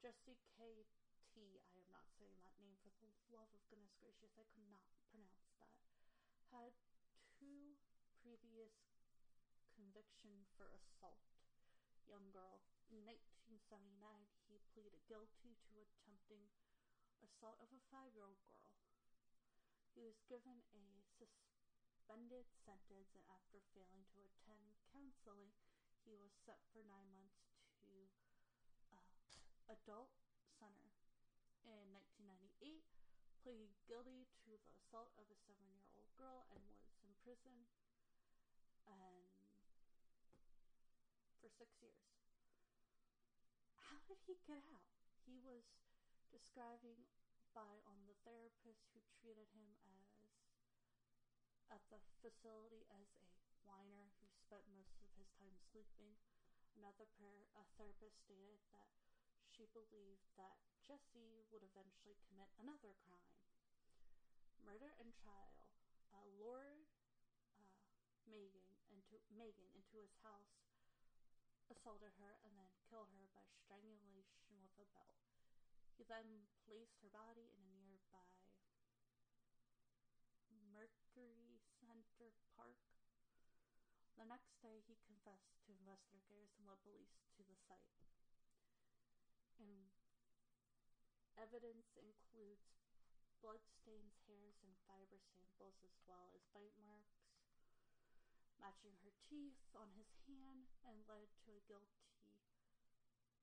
Jesse 0.00 0.40
K. 0.56 0.88
T. 1.28 1.60
I 1.60 1.76
am 1.76 1.92
not 1.92 2.08
saying 2.16 2.40
that 2.40 2.56
name 2.56 2.80
for 2.80 2.88
the 3.04 3.12
love 3.28 3.52
of 3.52 3.60
goodness 3.68 3.92
gracious, 4.00 4.32
I 4.40 4.48
could 4.56 4.64
not 4.72 4.88
pronounce 5.12 5.44
that. 5.60 5.68
Had 6.48 6.72
two 7.36 7.76
previous 8.24 8.72
conviction 9.76 10.48
for 10.56 10.72
assault 10.72 11.20
young 12.08 12.32
girl. 12.32 12.64
In 12.88 13.04
1979, 13.04 13.92
he 14.48 14.56
pleaded 14.72 14.96
guilty 15.04 15.52
to 15.68 15.84
attempting 15.84 16.48
assault 17.20 17.60
of 17.60 17.68
a 17.76 17.80
five 17.92 18.16
year 18.16 18.24
old 18.24 18.40
girl. 18.48 18.89
Given 20.24 20.64
a 20.72 21.04
suspended 21.20 22.48
sentence, 22.64 23.12
and 23.12 23.24
after 23.28 23.60
failing 23.76 24.08
to 24.16 24.24
attend 24.24 24.64
counseling, 24.88 25.52
he 26.08 26.16
was 26.16 26.32
sent 26.48 26.56
for 26.72 26.80
nine 26.88 27.12
months 27.12 27.44
to 27.84 28.08
uh, 28.96 29.04
adult 29.68 30.16
center. 30.56 30.96
In 31.68 31.92
1998, 31.92 32.80
pleaded 33.44 33.68
guilty 33.84 34.24
to 34.48 34.56
the 34.56 34.72
assault 34.80 35.12
of 35.20 35.28
a 35.28 35.36
seven-year-old 35.44 36.08
girl 36.16 36.48
and 36.56 36.64
was 36.64 36.80
in 37.04 37.12
prison 37.20 37.68
and 38.88 39.28
for 41.36 41.52
six 41.52 41.76
years. 41.84 42.00
How 43.76 44.00
did 44.08 44.16
he 44.24 44.40
get 44.48 44.64
out? 44.72 44.88
He 45.28 45.36
was 45.44 45.68
describing 46.32 47.04
by 47.54 47.82
on 47.86 47.98
the 48.06 48.16
therapist 48.22 48.86
who 48.94 49.02
treated 49.18 49.50
him 49.50 49.74
as 49.82 50.06
at 51.70 51.82
the 51.90 52.02
facility 52.18 52.82
as 52.90 53.06
a 53.14 53.26
whiner 53.62 54.10
who 54.18 54.26
spent 54.34 54.66
most 54.74 54.98
of 55.02 55.10
his 55.14 55.30
time 55.38 55.54
sleeping. 55.70 56.18
Another 56.74 57.06
per, 57.18 57.46
a 57.58 57.66
therapist 57.78 58.18
stated 58.26 58.58
that 58.74 58.90
she 59.50 59.66
believed 59.70 60.26
that 60.38 60.58
Jesse 60.86 61.46
would 61.50 61.62
eventually 61.62 62.18
commit 62.26 62.50
another 62.58 62.94
crime. 63.06 63.38
Murder 64.62 64.94
and 64.98 65.14
trial. 65.22 65.70
Uh, 66.10 66.26
lured 66.42 66.90
uh, 67.54 67.62
Megan 68.26 68.66
into 68.90 69.22
Megan 69.30 69.70
into 69.78 70.02
his 70.02 70.10
house, 70.26 70.58
assaulted 71.70 72.10
her, 72.18 72.34
and 72.42 72.50
then 72.58 72.66
killed 72.90 73.14
her 73.14 73.30
by 73.30 73.46
strangulation 73.62 74.58
with 74.58 74.74
a 74.82 74.86
belt. 74.90 75.39
He 76.00 76.08
then 76.08 76.48
placed 76.64 76.96
her 77.04 77.12
body 77.12 77.52
in 77.52 77.60
a 77.60 77.76
nearby 77.84 78.32
Mercer 80.72 81.60
County 81.76 82.32
Park. 82.56 82.80
The 84.16 84.24
next 84.24 84.56
day, 84.64 84.80
he 84.88 84.96
confessed 85.04 85.60
to 85.68 85.76
investigators 85.76 86.56
and 86.56 86.64
led 86.64 86.80
police 86.80 87.20
to 87.36 87.44
the 87.44 87.52
site. 87.68 88.00
And 89.60 89.92
evidence 91.36 91.92
includes 92.00 92.64
blood 93.44 93.60
stains, 93.68 94.16
hairs, 94.24 94.56
and 94.64 94.72
fiber 94.88 95.20
samples, 95.20 95.84
as 95.84 96.00
well 96.08 96.32
as 96.32 96.48
bite 96.56 96.80
marks, 96.80 97.28
matching 98.56 98.96
her 99.04 99.12
teeth 99.28 99.60
on 99.76 99.92
his 100.00 100.08
hand, 100.24 100.64
and 100.80 101.04
led 101.04 101.28
to 101.44 101.60
a 101.60 101.64
guilty 101.68 102.08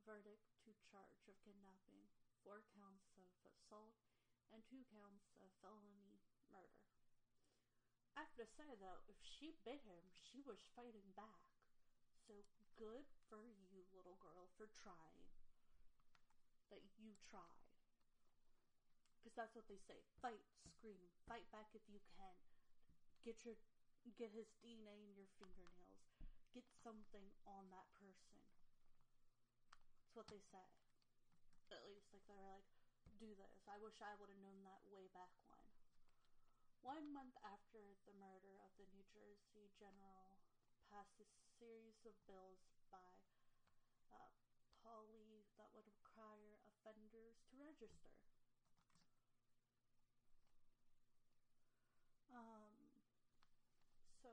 verdict 0.01 0.57
to 0.65 0.73
charge 0.89 1.21
of 1.29 1.37
kidnapping, 1.45 2.09
four 2.47 2.63
counts 2.79 3.11
of 3.19 3.27
assault, 3.43 3.99
and 4.55 4.63
two 4.71 4.79
counts 4.87 5.35
of 5.43 5.51
felony 5.59 6.15
murder. 6.47 6.87
I 8.15 8.23
have 8.23 8.31
to 8.39 8.47
say 8.55 8.71
though, 8.79 9.03
if 9.11 9.19
she 9.19 9.51
bit 9.67 9.83
him, 9.83 10.07
she 10.15 10.39
was 10.47 10.63
fighting 10.71 11.11
back. 11.19 11.43
So 12.23 12.47
good 12.79 13.03
for 13.27 13.43
you, 13.43 13.83
little 13.91 14.15
girl, 14.23 14.47
for 14.55 14.71
trying. 14.71 15.27
That 16.71 16.79
you 16.95 17.19
tried. 17.19 17.67
Because 19.19 19.35
that's 19.35 19.51
what 19.51 19.67
they 19.67 19.83
say. 19.83 19.99
Fight, 20.23 20.39
scream, 20.71 21.03
fight 21.27 21.43
back 21.51 21.67
if 21.75 21.83
you 21.91 21.99
can. 22.15 22.39
Get 23.27 23.43
your 23.43 23.59
get 24.15 24.31
his 24.31 24.47
DNA 24.63 25.03
in 25.03 25.19
your 25.19 25.27
fingernails. 25.35 26.15
Get 26.55 26.63
something 26.79 27.27
on 27.43 27.67
that 27.75 27.91
person. 27.99 28.39
That's 29.99 30.15
what 30.15 30.31
they 30.31 30.39
say. 30.47 30.86
At 31.71 31.83
least, 31.83 32.07
like, 32.15 32.23
they're 32.31 32.47
like, 32.47 32.63
do 33.19 33.33
this. 33.35 33.59
I 33.67 33.75
wish 33.81 33.99
I 33.99 34.15
would 34.15 34.29
have 34.31 34.39
known 34.39 34.63
that 34.63 34.85
way 34.87 35.11
back 35.11 35.33
when. 35.51 35.67
One 36.85 37.11
month 37.11 37.35
after 37.43 37.97
the 38.07 38.15
murder 38.15 38.61
of 38.63 38.71
the 38.79 38.87
New 38.95 39.03
Jersey 39.11 39.67
general 39.75 40.39
passed 40.87 41.19
a 41.19 41.27
series 41.59 41.99
of 42.07 42.15
bills 42.29 42.63
by 42.87 43.11
uh, 44.13 44.31
Polly 44.79 45.43
that 45.59 45.67
would 45.75 45.89
require 45.89 46.55
offenders 46.71 47.43
to 47.51 47.59
register. 47.59 48.15
Um, 52.31 52.71
so, 54.21 54.29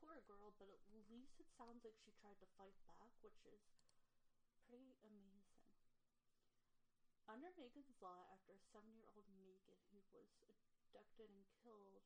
poor 0.00 0.22
girl, 0.24 0.54
but 0.56 0.70
at 0.70 0.80
least 1.10 1.36
it 1.42 1.50
sounds 1.58 1.84
like 1.84 1.98
she 2.00 2.14
tried 2.22 2.38
to 2.40 2.48
fight 2.56 2.78
back, 2.88 3.12
which 3.20 3.42
is 3.44 3.60
pretty 4.70 4.96
amazing. 5.04 5.53
Under 7.24 7.48
Megan's 7.56 7.96
law, 8.04 8.28
after 8.36 8.52
a 8.52 8.66
seven 8.68 8.92
year 8.92 9.08
old 9.16 9.24
Megan, 9.40 9.80
who 9.88 10.00
was 10.12 10.28
abducted 10.44 11.32
and 11.32 11.48
killed, 11.64 12.04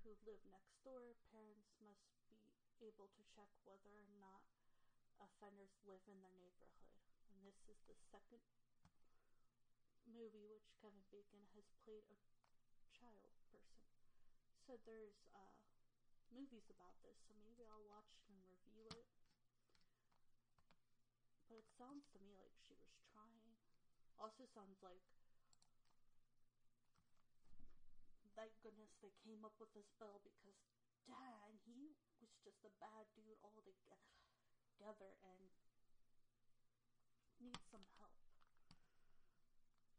who 0.00 0.16
lived 0.24 0.48
next 0.48 0.80
door, 0.80 1.12
parents 1.28 1.76
must 1.84 2.08
be 2.24 2.40
able 2.80 3.12
to 3.12 3.22
check 3.36 3.52
whether 3.68 3.92
or 3.92 4.08
not 4.16 4.40
offenders 5.20 5.76
live 5.84 6.00
in 6.08 6.24
their 6.24 6.32
neighborhood. 6.40 6.88
And 7.28 7.44
this 7.44 7.60
is 7.68 7.84
the 7.84 7.96
second 8.08 8.40
movie 10.08 10.48
which 10.48 10.72
Kevin 10.80 11.04
Bacon 11.12 11.44
has 11.52 11.68
played 11.84 12.08
a 12.08 12.16
child 12.96 13.36
person. 13.52 13.92
So 14.64 14.80
there's 14.88 15.20
uh, 15.36 15.68
movies 16.32 16.72
about 16.72 16.96
this, 17.04 17.20
so 17.28 17.36
maybe 17.44 17.68
I'll 17.68 17.84
watch 17.84 18.24
and 18.24 18.40
review 18.48 18.88
it. 18.96 19.04
But 21.44 21.60
it 21.60 21.68
sounds 21.76 22.08
to 22.16 22.18
me 22.24 22.32
like. 22.40 22.69
Also 24.20 24.44
sounds 24.52 24.76
like 24.84 25.00
thank 28.36 28.52
goodness 28.64 28.92
they 29.00 29.12
came 29.24 29.44
up 29.44 29.56
with 29.60 29.72
this 29.72 29.88
bill 30.00 30.20
because 30.20 30.56
dang, 31.08 31.56
he 31.64 31.92
was 32.20 32.32
just 32.44 32.60
a 32.64 32.72
bad 32.80 33.08
dude 33.16 33.40
all 33.44 33.60
together 34.80 35.12
and 35.28 35.44
needs 37.36 37.60
some 37.68 37.84
help. 38.00 38.16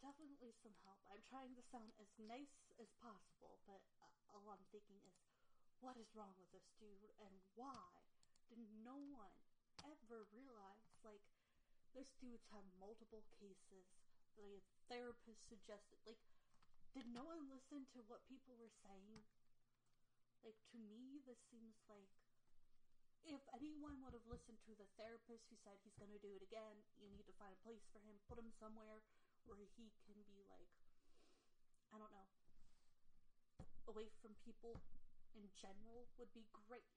Definitely 0.02 0.58
some 0.66 0.74
help. 0.82 0.98
I'm 1.14 1.22
trying 1.30 1.54
to 1.54 1.62
sound 1.70 1.94
as 2.02 2.10
nice 2.18 2.66
as 2.82 2.90
possible, 2.98 3.62
but 3.70 3.86
uh, 4.02 4.34
all 4.34 4.50
I'm 4.50 4.66
thinking 4.74 4.98
is 5.06 5.14
what 5.86 6.02
is 6.02 6.10
wrong 6.18 6.34
with 6.42 6.50
this 6.50 6.66
dude 6.82 7.14
and 7.22 7.34
why 7.54 7.94
did 8.50 8.66
no 8.82 8.98
one 9.14 9.38
ever 9.86 10.26
realize 10.34 10.90
like 11.06 11.22
this 11.94 12.10
dude's 12.18 12.50
had 12.50 12.66
multiple 12.82 13.22
cases 13.38 13.86
the 14.38 14.64
therapist 14.92 15.42
suggested 15.48 16.00
like 16.04 16.20
did 16.92 17.08
no 17.08 17.24
one 17.24 17.48
listen 17.48 17.88
to 17.92 18.04
what 18.06 18.28
people 18.28 18.56
were 18.60 18.74
saying 18.84 19.24
like 20.44 20.58
to 20.72 20.78
me 20.80 21.24
this 21.24 21.40
seems 21.48 21.80
like 21.88 22.12
if 23.22 23.44
anyone 23.54 24.02
would 24.02 24.18
have 24.18 24.26
listened 24.26 24.58
to 24.66 24.74
the 24.76 24.90
therapist 24.98 25.46
who 25.48 25.58
said 25.62 25.78
he's 25.86 25.96
going 26.02 26.12
to 26.12 26.20
do 26.20 26.34
it 26.34 26.42
again 26.42 26.82
you 26.98 27.08
need 27.14 27.28
to 27.30 27.38
find 27.38 27.54
a 27.54 27.64
place 27.64 27.86
for 27.94 28.02
him 28.02 28.18
put 28.26 28.42
him 28.42 28.50
somewhere 28.58 29.06
where 29.46 29.66
he 29.78 29.94
can 30.06 30.18
be 30.26 30.42
like 30.50 30.74
i 31.94 32.02
don't 32.02 32.12
know 32.12 32.30
away 33.92 34.08
from 34.24 34.32
people 34.48 34.80
in 35.36 35.48
general 35.60 36.08
would 36.16 36.32
be 36.32 36.48
great. 36.68 36.88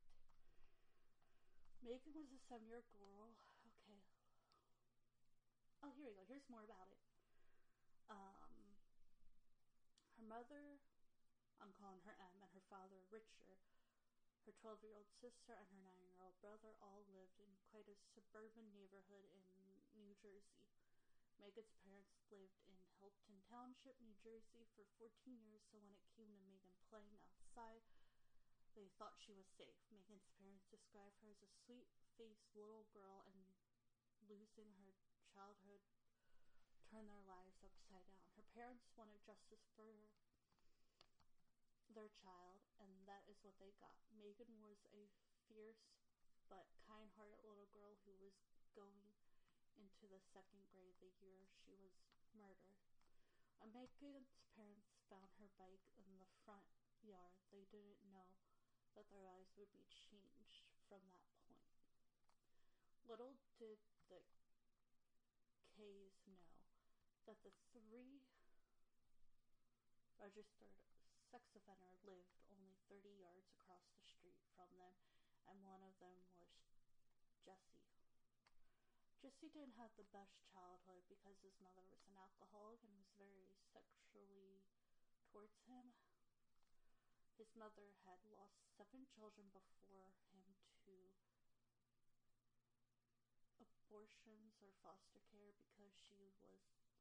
Megan 1.82 2.14
was 2.14 2.30
a 2.32 2.40
seven 2.48 2.66
year 2.70 2.86
girl. 2.94 3.34
Okay. 3.66 3.98
Oh, 5.84 5.92
here 5.98 6.08
we 6.08 6.14
go. 6.14 6.24
Here's 6.30 6.48
more 6.48 6.64
about 6.64 6.88
it. 6.88 7.13
Um, 8.12 8.76
her 10.20 10.26
mother, 10.26 10.80
I'm 11.60 11.72
calling 11.80 12.04
her 12.04 12.16
M, 12.16 12.36
and 12.44 12.52
her 12.52 12.64
father, 12.68 13.00
Richard, 13.08 13.60
her 14.44 14.52
12 14.60 14.84
year 14.84 14.96
old 14.96 15.08
sister, 15.20 15.56
and 15.56 15.68
her 15.72 15.80
9 15.80 16.04
year 16.04 16.20
old 16.20 16.36
brother 16.44 16.76
all 16.84 17.08
lived 17.08 17.40
in 17.40 17.48
quite 17.72 17.88
a 17.88 17.96
suburban 18.12 18.68
neighborhood 18.76 19.24
in 19.32 19.44
New 19.96 20.12
Jersey. 20.20 20.68
Megan's 21.40 21.76
parents 21.82 22.14
lived 22.30 22.60
in 22.68 22.76
Hamilton 22.88 23.40
Township, 23.48 23.98
New 24.00 24.16
Jersey 24.20 24.64
for 24.76 24.86
14 25.00 25.10
years, 25.44 25.64
so 25.68 25.80
when 25.80 25.92
it 25.92 26.04
came 26.14 26.30
to 26.30 26.40
Megan 26.46 26.76
playing 26.88 27.18
outside, 27.24 27.82
they 28.76 28.90
thought 28.96 29.18
she 29.18 29.34
was 29.34 29.48
safe. 29.56 29.76
Megan's 29.90 30.28
parents 30.38 30.68
described 30.70 31.18
her 31.24 31.30
as 31.30 31.42
a 31.42 31.50
sweet 31.64 31.88
faced 32.16 32.48
little 32.54 32.86
girl, 32.94 33.24
and 33.28 33.40
losing 34.28 34.72
her 34.80 34.94
childhood 35.34 35.82
turned 36.94 37.10
their 37.10 37.26
lives 37.26 37.58
upside 37.66 38.06
down. 38.06 38.30
Her 38.38 38.46
parents 38.54 38.86
wanted 38.94 39.18
justice 39.26 39.66
for 39.74 40.14
their 41.90 42.06
child, 42.22 42.62
and 42.78 42.86
that 43.10 43.26
is 43.26 43.42
what 43.42 43.58
they 43.58 43.74
got. 43.82 43.98
Megan 44.14 44.62
was 44.62 44.78
a 44.94 45.10
fierce 45.50 45.90
but 46.46 46.70
kind 46.86 47.10
hearted 47.18 47.42
little 47.42 47.66
girl 47.74 47.98
who 48.06 48.14
was 48.22 48.38
going 48.78 49.10
into 49.74 50.06
the 50.06 50.22
second 50.30 50.62
grade 50.70 50.94
the 51.02 51.10
year 51.18 51.50
she 51.66 51.74
was 51.74 51.98
murdered. 52.30 52.78
When 53.58 53.74
Megan's 53.74 54.38
parents 54.54 54.94
found 55.10 55.34
her 55.42 55.50
bike 55.58 55.90
in 55.98 56.06
the 56.22 56.30
front 56.46 56.70
yard, 57.02 57.34
they 57.50 57.66
didn't 57.74 58.06
know 58.06 58.38
that 58.94 59.10
their 59.10 59.26
lives 59.26 59.50
would 59.58 59.74
be 59.74 59.82
changed 59.90 60.70
from 60.86 61.02
that 61.10 61.26
point. 61.42 61.74
Little 63.02 63.34
did 63.58 63.82
the 64.06 64.22
K's 65.74 66.13
that 67.24 67.40
the 67.40 67.52
three 67.72 68.20
registered 70.20 70.76
sex 71.32 71.48
offender 71.56 71.96
lived 72.04 72.36
only 72.52 72.76
30 72.92 73.16
yards 73.16 73.48
across 73.56 73.88
the 73.96 74.04
street 74.04 74.36
from 74.52 74.68
them, 74.76 74.92
and 75.48 75.56
one 75.64 75.80
of 75.80 75.96
them 76.04 76.20
was 76.36 76.52
Jesse. 77.40 77.88
Jesse 79.24 79.48
didn't 79.48 79.80
have 79.80 79.92
the 79.96 80.08
best 80.12 80.36
childhood 80.52 81.00
because 81.08 81.40
his 81.40 81.56
mother 81.64 81.84
was 81.88 82.04
an 82.12 82.20
alcoholic 82.20 82.84
and 82.84 82.92
was 82.92 83.08
very 83.16 83.56
sexually 83.72 84.60
towards 85.32 85.56
him. 85.64 85.96
His 87.40 87.48
mother 87.56 87.96
had 88.04 88.20
lost 88.28 88.60
seven 88.76 89.08
children 89.08 89.48
before 89.50 90.12
him 90.28 90.44
to 90.84 90.92
abortions 93.94 94.58
or 94.58 94.74
foster 94.82 95.22
care 95.30 95.54
because 95.54 95.94
she 96.02 96.18
was 96.18 96.34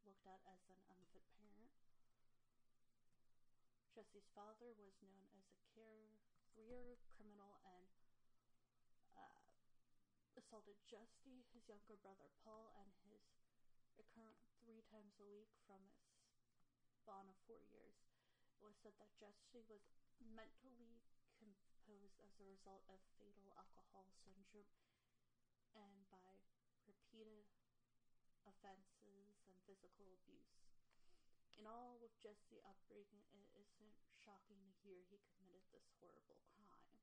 looked 0.04 0.28
at 0.28 0.40
as 0.48 0.60
an 0.68 0.80
unfit 0.92 1.24
parent. 1.40 1.72
Jesse's 3.96 4.28
father 4.36 4.76
was 4.76 5.00
known 5.00 5.28
as 5.40 5.48
a 5.80 5.92
career 6.52 7.00
criminal 7.16 7.60
and 7.64 7.88
uh, 9.16 9.48
assaulted 10.36 10.76
Jesse, 10.88 11.48
his 11.56 11.64
younger 11.70 11.96
brother 12.04 12.28
Paul, 12.44 12.76
and 12.80 12.92
his 13.08 13.24
recurrent 13.96 14.44
three 14.66 14.84
times 14.92 15.16
a 15.22 15.28
week 15.28 15.52
from 15.64 15.80
his 15.96 17.00
bond 17.08 17.30
of 17.32 17.38
four 17.46 17.62
years. 17.72 17.96
It 18.60 18.66
was 18.66 18.76
said 18.82 18.96
that 19.00 19.14
Jesse 19.20 19.64
was 19.72 19.84
mentally 20.20 21.04
composed 21.40 22.20
as 22.24 22.32
a 22.40 22.48
result 22.48 22.84
of 22.88 23.00
fatal 23.20 23.52
alcohol 23.56 24.08
syndrome 24.24 24.72
and 25.76 26.06
by 26.10 26.38
repeated 26.86 27.50
offenses 28.46 29.33
physical 29.66 30.12
abuse. 30.12 30.60
In 31.56 31.68
all, 31.70 31.96
with 32.02 32.12
Jesse's 32.20 32.60
upbringing, 32.66 33.24
it 33.32 33.48
isn't 33.56 33.96
shocking 34.26 34.60
to 34.66 34.74
hear 34.84 35.06
he 35.08 35.22
committed 35.32 35.64
this 35.72 35.88
horrible 36.00 36.40
crime. 36.52 37.00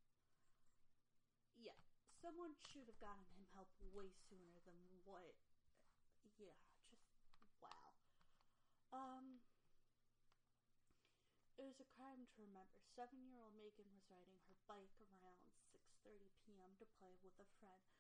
Yeah, 1.57 1.79
someone 2.21 2.57
should 2.61 2.89
have 2.89 3.01
gotten 3.01 3.25
him 3.33 3.47
help 3.57 3.73
way 3.81 4.13
sooner 4.29 4.61
than 4.65 4.77
what. 5.05 5.37
Yeah, 6.37 6.57
just 6.89 7.05
wow. 7.61 7.97
Um, 8.93 9.41
it 11.57 11.65
was 11.65 11.81
a 11.81 11.89
crime 11.97 12.25
to 12.25 12.37
remember. 12.41 12.81
Seven-year-old 12.97 13.57
Megan 13.57 13.89
was 13.93 14.09
riding 14.09 14.41
her 14.49 14.57
bike 14.69 14.97
around 15.01 15.53
6:30 15.73 16.33
p.m. 16.45 16.77
to 16.81 16.89
play 16.97 17.17
with 17.21 17.37
a 17.41 17.49
friend 17.61 17.93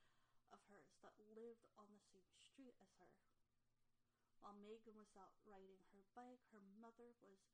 of 0.52 0.60
hers 0.68 0.96
that 1.04 1.14
lived 1.36 1.68
on 1.76 1.92
the 1.92 2.04
same 2.12 2.32
street 2.36 2.74
as 2.80 2.90
her. 2.98 3.39
While 4.40 4.56
Megan 4.56 4.96
was 4.96 5.12
out 5.20 5.36
riding 5.44 5.84
her 5.92 6.00
bike, 6.16 6.40
her 6.52 6.64
mother 6.80 7.12
was 7.20 7.44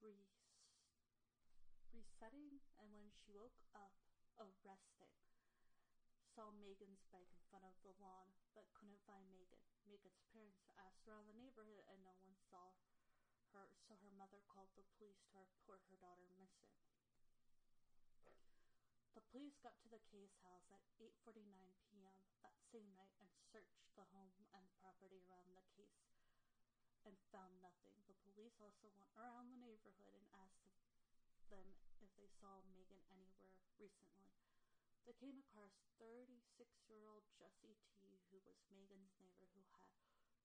re- 0.00 0.32
resetting, 1.92 2.64
and 2.80 2.88
when 2.96 3.12
she 3.12 3.28
woke 3.30 3.60
up, 3.76 3.92
arrested, 4.40 5.12
saw 6.34 6.50
Megan's 6.50 7.04
bike 7.12 7.30
in 7.30 7.44
front 7.52 7.68
of 7.68 7.76
the 7.84 7.94
lawn, 8.00 8.32
but 8.56 8.66
couldn't 8.74 9.04
find 9.06 9.28
Megan. 9.30 9.60
Megan's 9.86 10.24
parents 10.32 10.64
asked 10.80 11.06
around 11.06 11.28
the 11.28 11.36
neighborhood, 11.36 11.84
and 11.86 12.00
no 12.02 12.16
one 12.18 12.34
saw 12.50 12.74
her, 13.52 13.68
so 13.86 13.94
her 14.00 14.10
mother 14.16 14.42
called 14.50 14.72
the 14.74 14.88
police 14.96 15.22
to 15.30 15.38
report 15.38 15.84
her 15.92 16.00
daughter 16.00 16.26
missing. 16.34 16.74
The 19.14 19.22
police 19.30 19.54
got 19.62 19.78
to 19.78 19.88
the 19.94 20.02
Case 20.10 20.34
house 20.42 20.66
at 20.74 20.82
8:49 20.98 21.46
p.m. 21.86 22.18
that 22.42 22.58
same 22.74 22.90
night 22.98 23.14
and 23.22 23.30
searched 23.54 23.86
the 23.94 24.02
home 24.10 24.34
and 24.50 24.66
property 24.82 25.22
around 25.22 25.54
the 25.54 25.62
case 25.78 26.02
and 27.06 27.14
found 27.30 27.62
nothing. 27.62 27.94
The 28.10 28.18
police 28.26 28.58
also 28.58 28.90
went 28.98 29.14
around 29.14 29.54
the 29.54 29.62
neighborhood 29.62 30.18
and 30.18 30.26
asked 30.34 30.66
them 31.46 31.78
if 32.02 32.10
they 32.18 32.26
saw 32.26 32.66
Megan 32.66 33.06
anywhere 33.06 33.54
recently. 33.78 34.34
They 35.06 35.14
came 35.14 35.38
across 35.38 35.78
36-year-old 36.02 37.22
Jesse 37.38 37.78
T, 37.94 38.18
who 38.34 38.42
was 38.42 38.66
Megan's 38.66 39.14
neighbor 39.22 39.46
who 39.54 39.62
had 39.78 39.94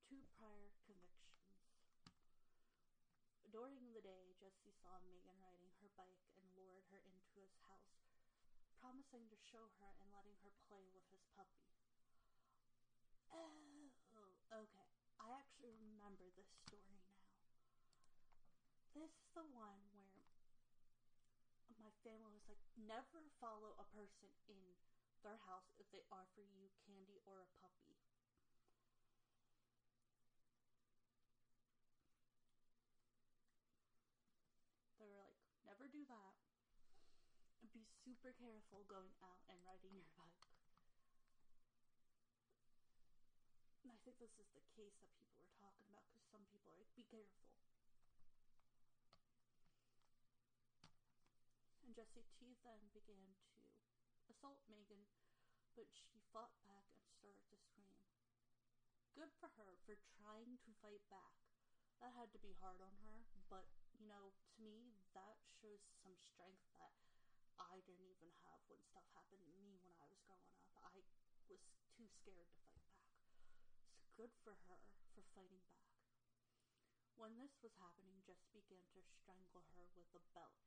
two 0.06 0.22
prior 0.38 0.78
convictions. 0.86 1.58
During 3.50 3.98
the 3.98 4.06
day, 4.06 4.38
Jesse 4.38 4.78
saw 4.78 5.02
Megan 5.10 5.42
riding 5.42 5.74
her 5.82 5.90
bike 5.98 6.22
and 6.38 6.46
lured 6.54 6.86
her 6.94 7.02
into 7.02 7.34
his 7.34 7.56
house 7.66 7.99
promising 8.80 9.28
to 9.28 9.38
show 9.52 9.68
her 9.84 9.92
and 10.00 10.08
letting 10.16 10.40
her 10.40 10.56
play 10.72 10.88
with 10.96 11.04
his 11.12 11.20
puppy. 11.36 11.68
Oh, 13.28 13.92
okay. 14.48 14.90
I 15.20 15.36
actually 15.36 15.76
remember 15.76 16.32
this 16.34 16.48
story 16.64 16.96
now. 17.04 17.20
This 18.96 19.12
is 19.20 19.30
the 19.36 19.46
one 19.52 19.84
where 19.92 20.24
my 21.84 21.92
family 22.08 22.40
was 22.48 22.48
like, 22.48 22.64
never 22.80 23.28
follow 23.40 23.76
a 23.76 23.88
person 23.92 24.32
in 24.48 24.60
their 25.24 25.40
house 25.44 25.76
if 25.76 25.88
they 25.92 26.04
offer 26.08 26.44
you 26.44 26.72
candy 26.88 27.20
or 27.28 27.44
a 27.44 27.52
puppy. 27.60 28.00
They 34.96 35.08
were 35.08 35.20
like, 35.20 35.36
never 35.68 35.88
do 35.92 36.04
that 36.08 36.39
be 37.80 37.88
super 38.04 38.36
careful 38.36 38.84
going 38.92 39.16
out 39.24 39.40
and 39.48 39.56
riding 39.64 39.96
your 39.96 40.12
bike. 40.20 40.52
And 43.88 43.96
I 43.96 43.96
think 44.04 44.20
this 44.20 44.36
is 44.36 44.52
the 44.52 44.68
case 44.76 45.00
that 45.00 45.08
people 45.16 45.40
were 45.40 45.56
talking 45.64 45.88
about 45.88 46.04
because 46.12 46.28
some 46.28 46.44
people 46.52 46.76
are 46.76 46.80
like, 46.84 46.92
be 47.00 47.08
careful. 47.08 47.48
And 51.88 51.96
Jesse 51.96 52.28
T 52.36 52.60
then 52.68 52.92
began 52.92 53.32
to 53.48 53.64
assault 54.28 54.60
Megan, 54.68 55.08
but 55.80 55.88
she 55.96 56.20
fought 56.36 56.52
back 56.68 56.84
and 57.00 57.08
started 57.16 57.48
to 57.48 57.56
scream. 57.56 57.96
Good 59.16 59.32
for 59.40 59.48
her 59.56 59.80
for 59.88 59.96
trying 60.20 60.60
to 60.68 60.72
fight 60.84 61.08
back. 61.08 61.32
That 62.04 62.12
had 62.12 62.36
to 62.36 62.44
be 62.44 62.60
hard 62.60 62.84
on 62.84 63.00
her, 63.08 63.24
but 63.48 63.72
you 63.96 64.08
know, 64.12 64.36
to 64.36 64.64
me, 64.68 65.00
that 65.16 65.40
shows 65.64 65.80
some 66.04 66.16
strength 66.20 66.68
that 66.76 66.92
I 67.60 67.84
didn't 67.84 68.08
even 68.08 68.32
have 68.48 68.64
when 68.72 68.80
stuff 68.88 69.04
happened 69.12 69.44
to 69.44 69.52
me 69.60 69.76
when 69.84 69.96
I 70.00 70.08
was 70.08 70.24
growing 70.24 70.48
up. 70.56 70.72
I 70.80 70.88
was 70.96 71.60
too 72.00 72.08
scared 72.08 72.48
to 72.56 72.64
fight 72.72 72.88
back. 72.96 73.20
So 74.00 74.08
good 74.16 74.32
for 74.48 74.56
her 74.72 74.80
for 75.12 75.28
fighting 75.36 75.68
back. 75.68 75.92
When 77.20 77.36
this 77.36 77.60
was 77.60 77.76
happening, 77.76 78.24
Jess 78.24 78.48
began 78.56 78.88
to 78.96 79.04
strangle 79.04 79.68
her 79.76 79.92
with 79.92 80.08
a 80.16 80.24
belt. 80.32 80.64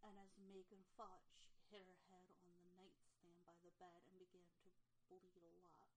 And 0.00 0.16
as 0.16 0.32
Megan 0.40 0.80
fought, 0.96 1.28
she 1.44 1.60
hit 1.68 1.84
her 1.84 2.00
head 2.08 2.32
on 2.40 2.56
the 2.64 2.72
nightstand 2.72 3.44
by 3.44 3.60
the 3.60 3.76
bed 3.76 4.00
and 4.08 4.16
began 4.16 4.48
to 4.64 4.72
bleed 5.12 5.36
a 5.36 5.52
lot. 5.60 5.92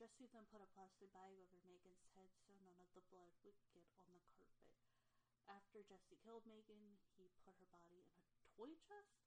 Jesse 0.00 0.32
then 0.32 0.48
put 0.48 0.64
a 0.64 0.72
plastic 0.72 1.12
bag 1.12 1.36
over 1.36 1.60
Megan's 1.68 2.08
head 2.16 2.32
so 2.48 2.56
none 2.64 2.80
of 2.80 2.88
the 2.96 3.04
blood 3.12 3.36
would 3.44 3.60
get 3.76 3.84
on 4.00 4.08
the 4.16 4.24
carpet. 4.32 4.72
After 5.44 5.84
Jesse 5.84 6.16
killed 6.24 6.48
Megan, 6.48 6.96
he 7.20 7.28
put 7.44 7.60
her 7.60 7.68
body 7.68 8.08
in 8.08 8.24
a 8.24 8.40
toy 8.56 8.72
chest 8.88 9.23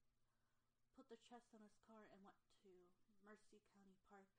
put 0.98 1.14
the 1.14 1.22
chest 1.30 1.54
on 1.54 1.62
his 1.62 1.78
car 1.86 2.10
and 2.10 2.26
went 2.26 2.42
to 2.66 2.74
Mercer 3.22 3.62
County 3.70 3.94
Park 4.10 4.34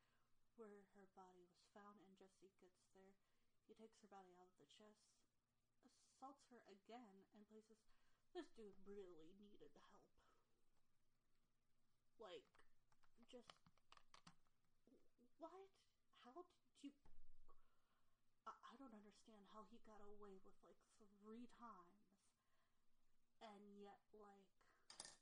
where 0.58 0.90
her 0.98 1.06
body 1.14 1.46
was 1.46 1.62
found 1.70 2.02
and 2.02 2.10
Jesse 2.18 2.50
gets 2.58 2.82
there. 2.90 3.14
He 3.70 3.78
takes 3.78 3.94
her 4.02 4.10
body 4.10 4.34
out 4.34 4.50
of 4.50 4.58
the 4.58 4.66
chest, 4.74 5.06
assaults 5.86 6.50
her 6.50 6.58
again, 6.66 7.30
and 7.30 7.46
places 7.46 7.78
this 8.34 8.50
dude 8.58 8.74
really 8.82 9.30
needed 9.38 9.70
help. 9.86 10.02
Like, 12.18 12.42
just 13.30 13.54
what? 15.38 15.70
How 16.26 16.34
did 16.34 16.50
you? 16.82 16.90
I, 18.42 18.50
I 18.50 18.74
don't 18.82 18.98
understand 18.98 19.46
how 19.54 19.62
he 19.70 19.78
got 19.86 20.02
away 20.02 20.42
with 20.42 20.58
like 20.66 20.82
three 21.22 21.46
times, 21.54 22.02
and 23.46 23.62
yet 23.78 24.02
like, 24.10 24.50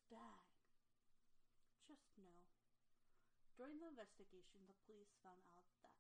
dang 0.09 0.57
just 1.87 2.03
no. 2.19 2.27
During 3.57 3.81
the 3.81 3.89
investigation, 3.89 4.69
the 4.69 4.77
police 4.85 5.17
found 5.25 5.49
out 5.57 5.73
that 5.81 5.97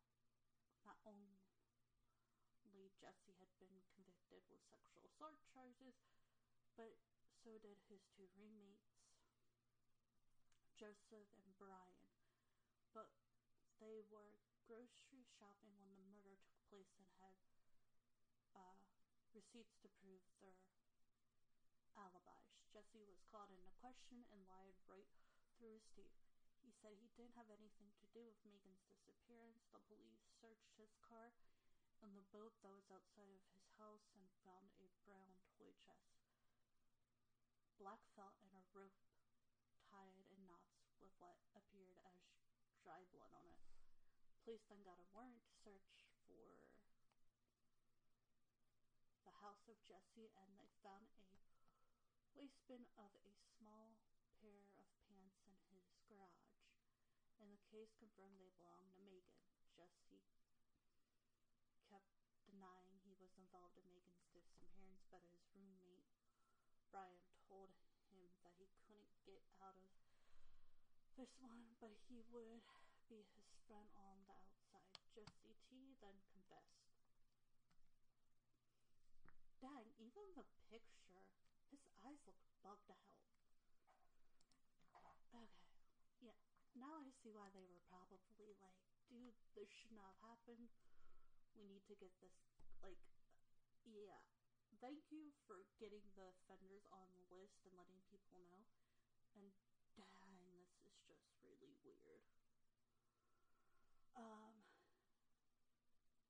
not 0.84 1.00
only 1.08 1.40
Jesse 3.00 3.36
had 3.40 3.52
been 3.60 3.80
convicted 3.92 4.44
with 4.48 4.60
sexual 4.68 5.04
assault 5.04 5.40
charges, 5.52 5.96
but 6.76 6.96
so 7.40 7.56
did 7.60 7.78
his 7.88 8.04
two 8.12 8.28
roommates, 8.36 8.92
Joseph 10.76 11.30
and 11.38 11.48
Brian. 11.56 12.12
But 12.92 13.12
they 13.80 14.04
were 14.08 14.42
grocery 14.66 15.24
shopping 15.38 15.76
when 15.80 15.94
the 15.96 16.08
murder 16.08 16.36
took 16.44 16.58
place 16.68 16.92
and 16.98 17.06
had 17.22 17.36
uh, 18.52 18.76
receipts 19.32 19.78
to 19.84 19.88
prove 20.02 20.24
their 20.42 20.56
alibis. 21.94 22.44
Jesse 22.74 23.06
was 23.06 23.24
called 23.32 23.54
into 23.54 23.72
question 23.78 24.26
and 24.34 24.44
lied 24.50 24.76
right 24.84 25.08
through 25.56 25.80
Steve. 25.80 26.25
He 26.66 26.74
said 26.82 26.98
he 26.98 27.14
didn't 27.14 27.38
have 27.38 27.46
anything 27.46 27.94
to 28.02 28.10
do 28.10 28.26
with 28.26 28.42
Megan's 28.42 28.82
disappearance. 28.90 29.70
The 29.70 29.78
police 29.86 30.26
searched 30.42 30.74
his 30.74 30.98
car 30.98 31.30
and 32.02 32.10
the 32.18 32.26
boat 32.34 32.58
that 32.66 32.74
was 32.74 32.90
outside 32.90 33.30
of 33.30 33.46
his 33.54 33.70
house 33.78 34.10
and 34.18 34.26
found 34.42 34.74
a 34.82 34.90
brown 35.06 35.38
toy 35.54 35.70
chest, 35.78 36.26
black 37.78 38.02
felt, 38.18 38.34
and 38.42 38.50
a 38.58 38.66
rope 38.74 38.98
tied 39.86 40.26
in 40.26 40.42
knots 40.50 40.90
with 40.98 41.14
what 41.22 41.38
appeared 41.54 42.02
as 42.02 42.34
dry 42.82 43.06
blood 43.14 43.30
on 43.30 43.46
it. 43.46 43.62
Police 44.42 44.66
then 44.66 44.82
got 44.82 44.98
a 44.98 45.06
warrant 45.14 45.46
to 45.46 45.54
search 45.62 45.86
for 46.26 46.66
the 49.22 49.38
house 49.38 49.70
of 49.70 49.78
Jesse 49.86 50.34
and 50.34 50.50
they 50.58 50.70
found 50.82 51.06
a 51.14 51.22
waistband 52.34 52.90
of 52.98 53.10
a 53.22 53.38
small 53.54 53.94
pair 54.42 54.68
of 54.76 54.86
pants 55.08 55.40
in 55.46 55.56
his 55.72 55.88
garage. 56.06 56.52
And 57.40 57.50
the 57.50 57.65
case 57.76 57.92
confirmed 58.00 58.40
they 58.40 58.48
belonged 58.56 58.88
to 58.88 59.04
Megan. 59.04 59.36
Jesse 59.76 60.24
kept 61.92 62.08
denying 62.48 62.96
he 63.04 63.12
was 63.20 63.36
involved 63.36 63.76
in 63.76 63.84
Megan's 63.92 64.32
disappearance, 64.32 65.04
but 65.12 65.20
his 65.28 65.44
roommate 65.52 66.08
Brian 66.88 67.28
told 67.44 67.68
him 68.08 68.32
that 68.40 68.56
he 68.56 68.72
couldn't 68.80 69.12
get 69.28 69.44
out 69.60 69.76
of 69.76 69.92
this 71.20 71.36
one, 71.36 71.76
but 71.76 71.92
he 72.08 72.24
would 72.32 72.64
be 73.12 73.28
his 73.36 73.44
friend 73.68 73.92
on 73.92 74.24
the 74.24 74.40
outside. 74.72 74.96
Jesse 75.12 75.52
T 75.68 76.00
then 76.00 76.16
confessed. 76.32 76.80
Dang, 79.60 79.92
even 80.00 80.24
the 80.32 80.48
picture, 80.72 81.28
his 81.68 81.84
eyes 82.00 82.24
look 82.24 82.40
bugged 82.64 82.88
out. 82.88 83.20
Okay, 84.96 85.52
yeah, 86.24 86.40
now 86.76 87.00
I 87.00 87.08
see 87.24 87.32
why 87.32 87.48
they 87.56 87.64
were 87.64 87.82
probably 87.88 88.52
like, 88.60 88.76
dude, 89.08 89.36
this 89.56 89.68
should 89.72 89.96
not 89.96 90.12
have 90.16 90.36
happened. 90.36 90.68
We 91.56 91.64
need 91.64 91.84
to 91.88 91.96
get 91.96 92.12
this, 92.20 92.36
like, 92.84 93.00
yeah. 93.88 94.20
Thank 94.84 95.08
you 95.08 95.32
for 95.48 95.64
getting 95.80 96.04
the 96.12 96.28
offenders 96.36 96.84
on 96.92 97.08
the 97.16 97.24
list 97.32 97.64
and 97.64 97.72
letting 97.80 97.96
people 98.12 98.44
know. 98.44 98.68
And 99.32 99.48
dang, 99.96 100.36
this 100.60 100.76
is 100.84 101.00
just 101.08 101.24
really 101.40 101.72
weird. 101.80 102.28
Um, 104.12 104.60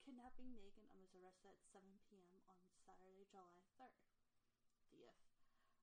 kidnapping 0.06 0.54
Megan 0.54 0.86
was 0.94 1.10
arrested 1.18 1.50
at 1.50 1.62
7 1.74 1.82
p.m. 2.06 2.38
on 2.46 2.58
Saturday, 2.86 3.26
July 3.30 3.58
3rd. 3.82 4.14
The. 4.94 5.35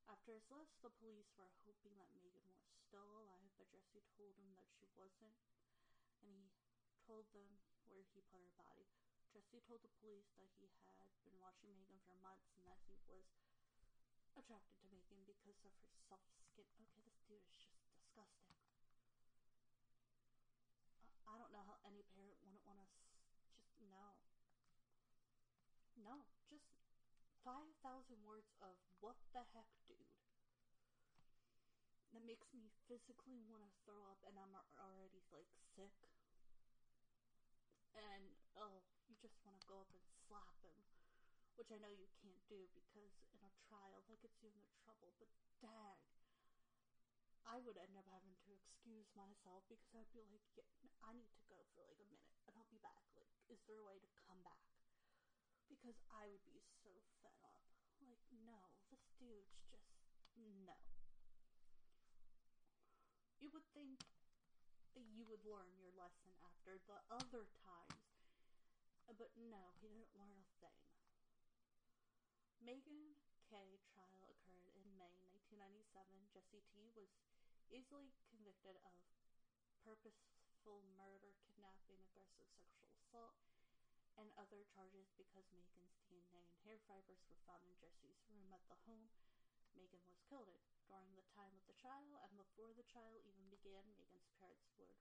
After 0.07 0.35
his 0.35 0.47
arrest, 0.51 0.75
the 0.83 0.91
police 0.99 1.31
were 1.35 1.51
hoping 1.63 1.95
that 1.99 2.11
Megan 2.15 2.43
was 2.47 2.59
still 2.87 3.07
alive, 3.19 3.51
but 3.55 3.71
Jesse 3.71 4.03
told 4.15 4.35
him 4.35 4.51
that 4.55 4.67
she 4.75 4.87
wasn't, 4.95 5.35
and 6.23 6.51
he 6.87 6.99
told 7.07 7.27
them 7.31 7.59
where 7.87 7.99
he 7.99 8.07
put 8.11 8.27
her 8.31 8.51
body. 8.55 8.87
Jesse 9.31 9.63
told 9.65 9.81
the 9.81 9.91
police 9.99 10.29
that 10.37 10.47
he 10.61 10.69
had 10.85 11.09
been 11.25 11.39
watching 11.39 11.73
Megan 11.73 11.99
for 12.05 12.13
months 12.21 12.53
and 12.53 12.63
that 12.67 12.79
he 12.85 12.99
was 13.09 13.25
attracted 14.37 14.77
to 14.81 14.87
Megan 14.93 15.25
because 15.25 15.59
of 15.65 15.73
her 15.81 15.91
soft 16.07 16.29
skin. 16.51 16.69
Okay, 16.83 17.01
this 17.03 17.19
dude 17.25 17.41
is 17.43 17.57
just 17.57 17.81
disgusting. 17.93 18.59
I 21.25 21.37
don't 21.41 21.49
know 21.49 21.65
how 21.65 21.81
any 21.81 22.05
parent 22.13 22.37
wouldn't 22.45 22.61
want 22.63 22.77
to 22.77 22.87
just 22.93 23.25
no. 23.89 24.13
No, 25.97 26.25
just 26.49 26.69
5,000 27.43 28.23
words 28.23 28.53
of 28.61 28.77
what 29.01 29.17
the 29.33 29.43
heck. 29.53 29.82
That 32.23 32.39
makes 32.39 32.55
me 32.55 32.71
physically 32.87 33.43
want 33.51 33.67
to 33.67 33.71
throw 33.83 33.99
up, 34.07 34.15
and 34.23 34.39
I'm 34.39 34.55
already 34.79 35.19
like 35.27 35.51
sick. 35.75 35.91
And 37.91 38.31
oh, 38.55 38.79
you 39.11 39.19
just 39.19 39.35
want 39.43 39.59
to 39.59 39.67
go 39.67 39.83
up 39.83 39.91
and 39.91 39.99
slap 40.23 40.47
him, 40.63 40.87
which 41.59 41.67
I 41.67 41.83
know 41.83 41.91
you 41.91 42.07
can't 42.23 42.39
do 42.47 42.71
because 42.71 43.11
in 43.35 43.43
a 43.43 43.51
trial 43.67 44.07
that 44.07 44.23
gets 44.23 44.39
you 44.39 44.47
into 44.55 44.71
trouble. 44.87 45.11
But 45.19 45.35
dang, 45.59 45.99
I 47.43 47.59
would 47.59 47.75
end 47.75 47.99
up 47.99 48.07
having 48.07 48.39
to 48.47 48.55
excuse 48.55 49.11
myself 49.19 49.67
because 49.67 49.91
I'd 49.91 50.07
be 50.15 50.23
like, 50.23 50.47
yeah, 50.55 50.71
I 51.03 51.11
need 51.11 51.27
to 51.27 51.43
go 51.51 51.59
for 51.75 51.83
like 51.83 51.99
a 51.99 52.07
minute 52.07 52.39
and 52.47 52.55
I'll 52.55 52.71
be 52.71 52.79
back. 52.79 53.03
Like, 53.19 53.27
is 53.51 53.59
there 53.67 53.83
a 53.83 53.87
way 53.91 53.99
to 53.99 54.07
come 54.23 54.39
back? 54.47 54.63
Because 55.67 55.99
I 56.07 56.31
would 56.31 56.47
be 56.47 56.63
so 56.87 56.95
fed 57.19 57.35
up. 57.43 57.59
Like, 57.99 58.23
no, 58.47 58.71
this 58.87 59.11
dude's 59.19 59.59
just, 59.67 59.91
no. 60.39 61.02
You 63.43 63.51
would 63.51 63.67
think 63.75 63.99
that 64.95 65.03
you 65.11 65.27
would 65.27 65.43
learn 65.43 65.75
your 65.75 65.91
lesson 65.99 66.31
after 66.47 66.79
the 66.87 66.95
other 67.11 67.43
times. 67.59 68.07
But 69.19 69.35
no, 69.35 69.75
he 69.83 69.91
didn't 69.91 70.15
learn 70.15 70.31
a 70.39 70.47
thing. 70.63 70.79
Megan 72.63 73.19
K. 73.51 73.83
trial 73.91 74.31
occurred 74.31 74.71
in 74.79 74.87
May 74.95 75.11
1997. 75.51 75.91
Jesse 76.31 76.63
T. 76.71 76.87
was 76.95 77.11
easily 77.67 78.15
convicted 78.31 78.79
of 78.87 78.95
purposeful 79.83 80.79
murder, 80.95 81.35
kidnapping, 81.43 81.99
aggressive 82.15 82.47
sexual 82.47 82.95
assault, 82.95 83.35
and 84.15 84.31
other 84.39 84.63
charges 84.71 85.11
because 85.19 85.43
Megan's 85.51 85.99
DNA 86.07 86.47
and 86.47 86.55
hair 86.63 86.79
fibers 86.87 87.19
were 87.27 87.43
found 87.43 87.67
in 87.67 87.75
Jesse's 87.75 88.23
room 88.31 88.55
at 88.55 88.63
the 88.71 88.79
home 88.87 89.11
Megan 89.75 89.99
was 90.07 90.23
killed 90.31 90.47
in. 90.47 90.72
During 90.87 91.15
the 91.15 91.25
time 91.33 91.55
of 91.55 91.63
the 91.65 91.77
trial 91.79 92.19
and 92.21 92.35
before 92.37 92.75
the 92.75 92.85
trial 92.85 93.17
even 93.23 93.49
began, 93.49 93.87
Megan's 93.95 94.29
parents 94.39 94.69
would 94.77 94.91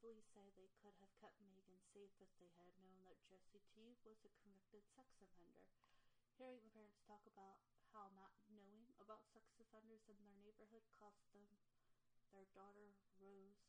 repetitively 0.00 0.24
say 0.32 0.48
they 0.56 0.72
could 0.80 0.96
have 0.96 1.12
kept 1.20 1.36
Megan 1.52 1.76
safe 1.92 2.16
if 2.24 2.32
they 2.40 2.48
had 2.56 2.72
known 2.80 3.04
that 3.04 3.20
Jesse 3.28 3.60
T 3.68 4.00
was 4.00 4.16
a 4.24 4.32
convicted 4.40 4.80
sex 4.96 5.12
offender. 5.20 5.68
Hearing 6.40 6.64
the 6.64 6.72
parents 6.72 7.04
talk 7.04 7.20
about 7.28 7.60
how 7.92 8.08
not 8.16 8.32
knowing 8.48 8.88
about 8.96 9.28
sex 9.28 9.44
offenders 9.60 10.08
in 10.08 10.16
their 10.24 10.32
neighborhood 10.40 10.88
cost 10.96 11.20
them 11.36 11.60
their 12.32 12.48
daughter 12.56 12.96
Rose 13.20 13.60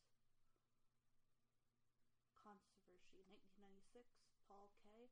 controversy. 2.40 3.28
1996, 3.28 4.24
Paul 4.48 4.72
K., 4.88 5.12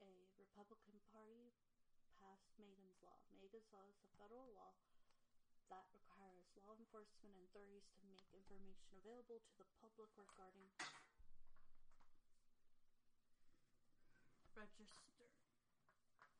a 0.00 0.24
Republican 0.40 0.96
Party, 1.12 1.52
Megan's 2.58 2.98
Law. 3.02 3.18
Megan's 3.38 3.70
Law 3.70 3.86
is 3.86 3.98
a 4.02 4.10
federal 4.18 4.50
law 4.52 4.74
that 5.70 5.84
requires 5.94 6.48
law 6.58 6.74
enforcement 6.74 7.36
and 7.36 7.44
authorities 7.46 7.86
to 7.94 8.02
make 8.10 8.24
information 8.34 8.90
available 8.98 9.38
to 9.38 9.52
the 9.58 9.66
public 9.78 10.08
regarding 10.18 10.66
registered 14.58 15.30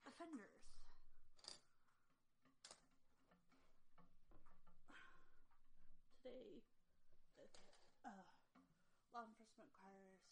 offenders. 0.08 0.66
Today 6.18 6.66
uh, 8.02 8.26
law 9.14 9.22
enforcement 9.22 9.70
requires. 9.70 10.24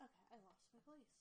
Okay, 0.00 0.24
I 0.32 0.38
lost 0.40 0.64
my 0.72 0.80
place. 0.86 1.12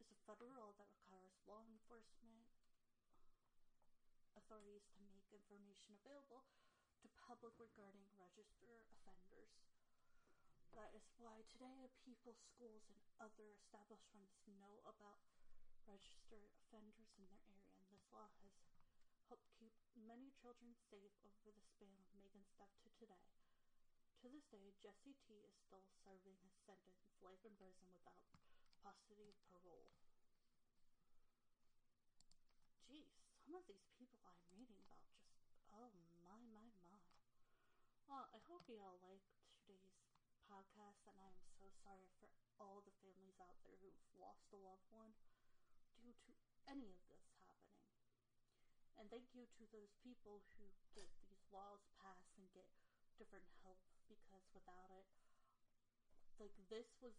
It's 0.00 0.10
a 0.10 0.15
federal 0.26 0.74
that 0.74 0.90
requires 0.90 1.38
law 1.46 1.62
enforcement 1.62 2.50
authorities 4.34 4.90
to 4.90 5.06
make 5.06 5.22
information 5.30 5.94
available 6.02 6.42
to 6.98 7.06
public 7.14 7.54
regarding 7.62 8.10
registered 8.18 8.82
offenders. 8.90 9.54
That 10.74 10.90
is 10.92 11.06
why 11.22 11.46
today 11.46 11.88
people, 12.02 12.34
schools, 12.34 12.84
and 12.90 12.98
other 13.22 13.54
establishments 13.54 14.42
know 14.50 14.82
about 14.82 15.22
registered 15.86 16.50
offenders 16.58 17.14
in 17.14 17.24
their 17.30 17.46
area, 17.46 17.78
and 17.78 17.86
this 17.88 18.04
law 18.10 18.26
has 18.42 18.54
helped 19.30 19.46
keep 19.56 19.72
many 19.94 20.34
children 20.42 20.74
safe 20.90 21.14
over 21.22 21.54
the 21.54 21.64
span 21.70 21.96
of 22.02 22.10
Megan's 22.18 22.50
death 22.58 22.74
to 22.82 22.90
today. 22.98 23.30
To 24.20 24.28
this 24.28 24.44
day, 24.50 24.74
Jesse 24.82 25.14
T 25.22 25.46
is 25.46 25.54
still 25.54 25.86
serving 26.02 26.34
his 26.42 26.54
sentence, 26.66 27.14
life 27.22 27.40
in 27.46 27.54
prison 27.54 27.86
without 27.94 28.18
possibility 28.82 29.30
of 29.30 29.38
parole. 29.50 29.90
Some 33.46 33.54
of 33.54 33.70
these 33.70 33.86
people 33.94 34.18
I'm 34.26 34.42
reading 34.50 34.82
about 34.82 35.06
just, 35.06 35.22
oh 35.70 35.94
my, 36.02 36.42
my, 36.50 36.66
my. 36.82 36.98
Well, 38.10 38.26
I 38.34 38.42
hope 38.50 38.66
you 38.66 38.82
all 38.82 38.98
liked 38.98 39.30
today's 39.62 40.02
podcast, 40.50 41.06
and 41.06 41.14
I 41.14 41.30
am 41.30 41.46
so 41.54 41.70
sorry 41.86 42.10
for 42.18 42.26
all 42.58 42.82
the 42.82 42.90
families 42.98 43.38
out 43.38 43.54
there 43.62 43.78
who've 43.78 44.02
lost 44.18 44.50
a 44.50 44.58
loved 44.58 44.90
one 44.90 45.14
due 45.94 46.10
to 46.26 46.34
any 46.66 46.90
of 46.90 46.98
this 47.06 47.22
happening. 47.46 47.86
and 48.98 49.06
thank 49.14 49.30
you 49.30 49.46
to 49.46 49.62
those 49.70 49.94
people 50.02 50.42
who 50.58 50.66
get 50.98 51.06
these 51.22 51.46
laws 51.54 51.86
passed 52.02 52.34
and 52.34 52.50
get 52.50 52.66
different 53.14 53.46
help 53.62 53.78
because 54.10 54.42
without 54.58 54.90
it, 54.90 55.06
like 56.42 56.50
this 56.66 56.98
was 56.98 57.14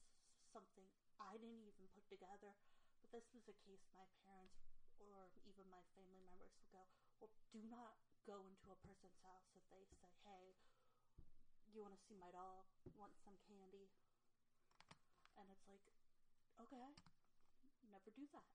something 0.52 0.92
I 1.24 1.40
didn't 1.40 1.64
even 1.64 1.88
put 1.96 2.04
together, 2.12 2.52
but 3.00 3.16
this 3.16 3.32
was 3.32 3.48
a 3.48 3.56
case 3.64 3.88
my 3.96 4.04
parents 4.28 4.60
or 5.02 5.30
even 5.46 5.66
my 5.70 5.82
family 5.94 6.22
members 6.24 6.54
would 6.58 6.72
go, 6.74 6.84
well, 7.22 7.34
do 7.54 7.62
not 7.70 7.98
go 8.26 8.44
into 8.46 8.68
a 8.70 8.78
person's 8.84 9.18
house 9.24 9.48
if 9.56 9.64
they 9.72 9.86
say, 10.02 10.12
hey, 10.28 10.56
you 11.72 11.82
want 11.82 11.94
to 11.94 12.02
see 12.10 12.18
my 12.18 12.32
dog? 12.34 12.66
Want 12.98 13.14
some 13.22 13.38
candy? 13.46 13.90
And 15.38 15.46
it's 15.54 15.66
like, 15.70 15.86
okay, 16.66 16.90
never 17.94 18.10
do 18.14 18.26
that. 18.34 18.50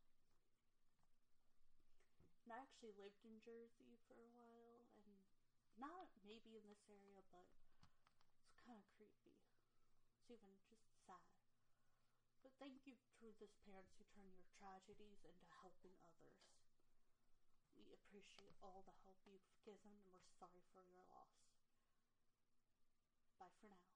And 2.42 2.50
I 2.50 2.59
actually 2.59 2.94
lived 2.98 3.22
in 3.22 3.38
Jersey 3.38 3.94
for 4.11 4.18
a 4.18 4.31
while, 4.35 4.83
and 4.98 5.14
not 5.78 6.11
maybe 6.26 6.59
in 6.59 6.66
this 6.66 6.83
area, 6.90 7.22
but 7.31 7.46
it's 7.78 8.59
kind 8.66 8.76
of 8.76 8.87
creepy. 8.98 9.31
It's 10.18 10.26
even 10.26 10.50
just 10.66 10.83
sad. 11.07 11.41
Thank 12.62 12.87
you 12.87 12.94
to 13.18 13.35
these 13.42 13.59
parents 13.66 13.90
who 13.98 14.07
turn 14.14 14.31
your 14.31 14.46
tragedies 14.55 15.18
into 15.27 15.46
helping 15.66 15.98
others. 16.07 16.46
We 17.75 17.90
appreciate 17.90 18.55
all 18.62 18.87
the 18.87 18.94
help 19.03 19.18
you've 19.27 19.42
given, 19.66 19.98
and 19.98 20.07
we're 20.14 20.31
sorry 20.38 20.62
for 20.70 20.87
your 20.87 21.03
loss. 21.11 21.42
Bye 23.35 23.51
for 23.59 23.66
now. 23.66 23.91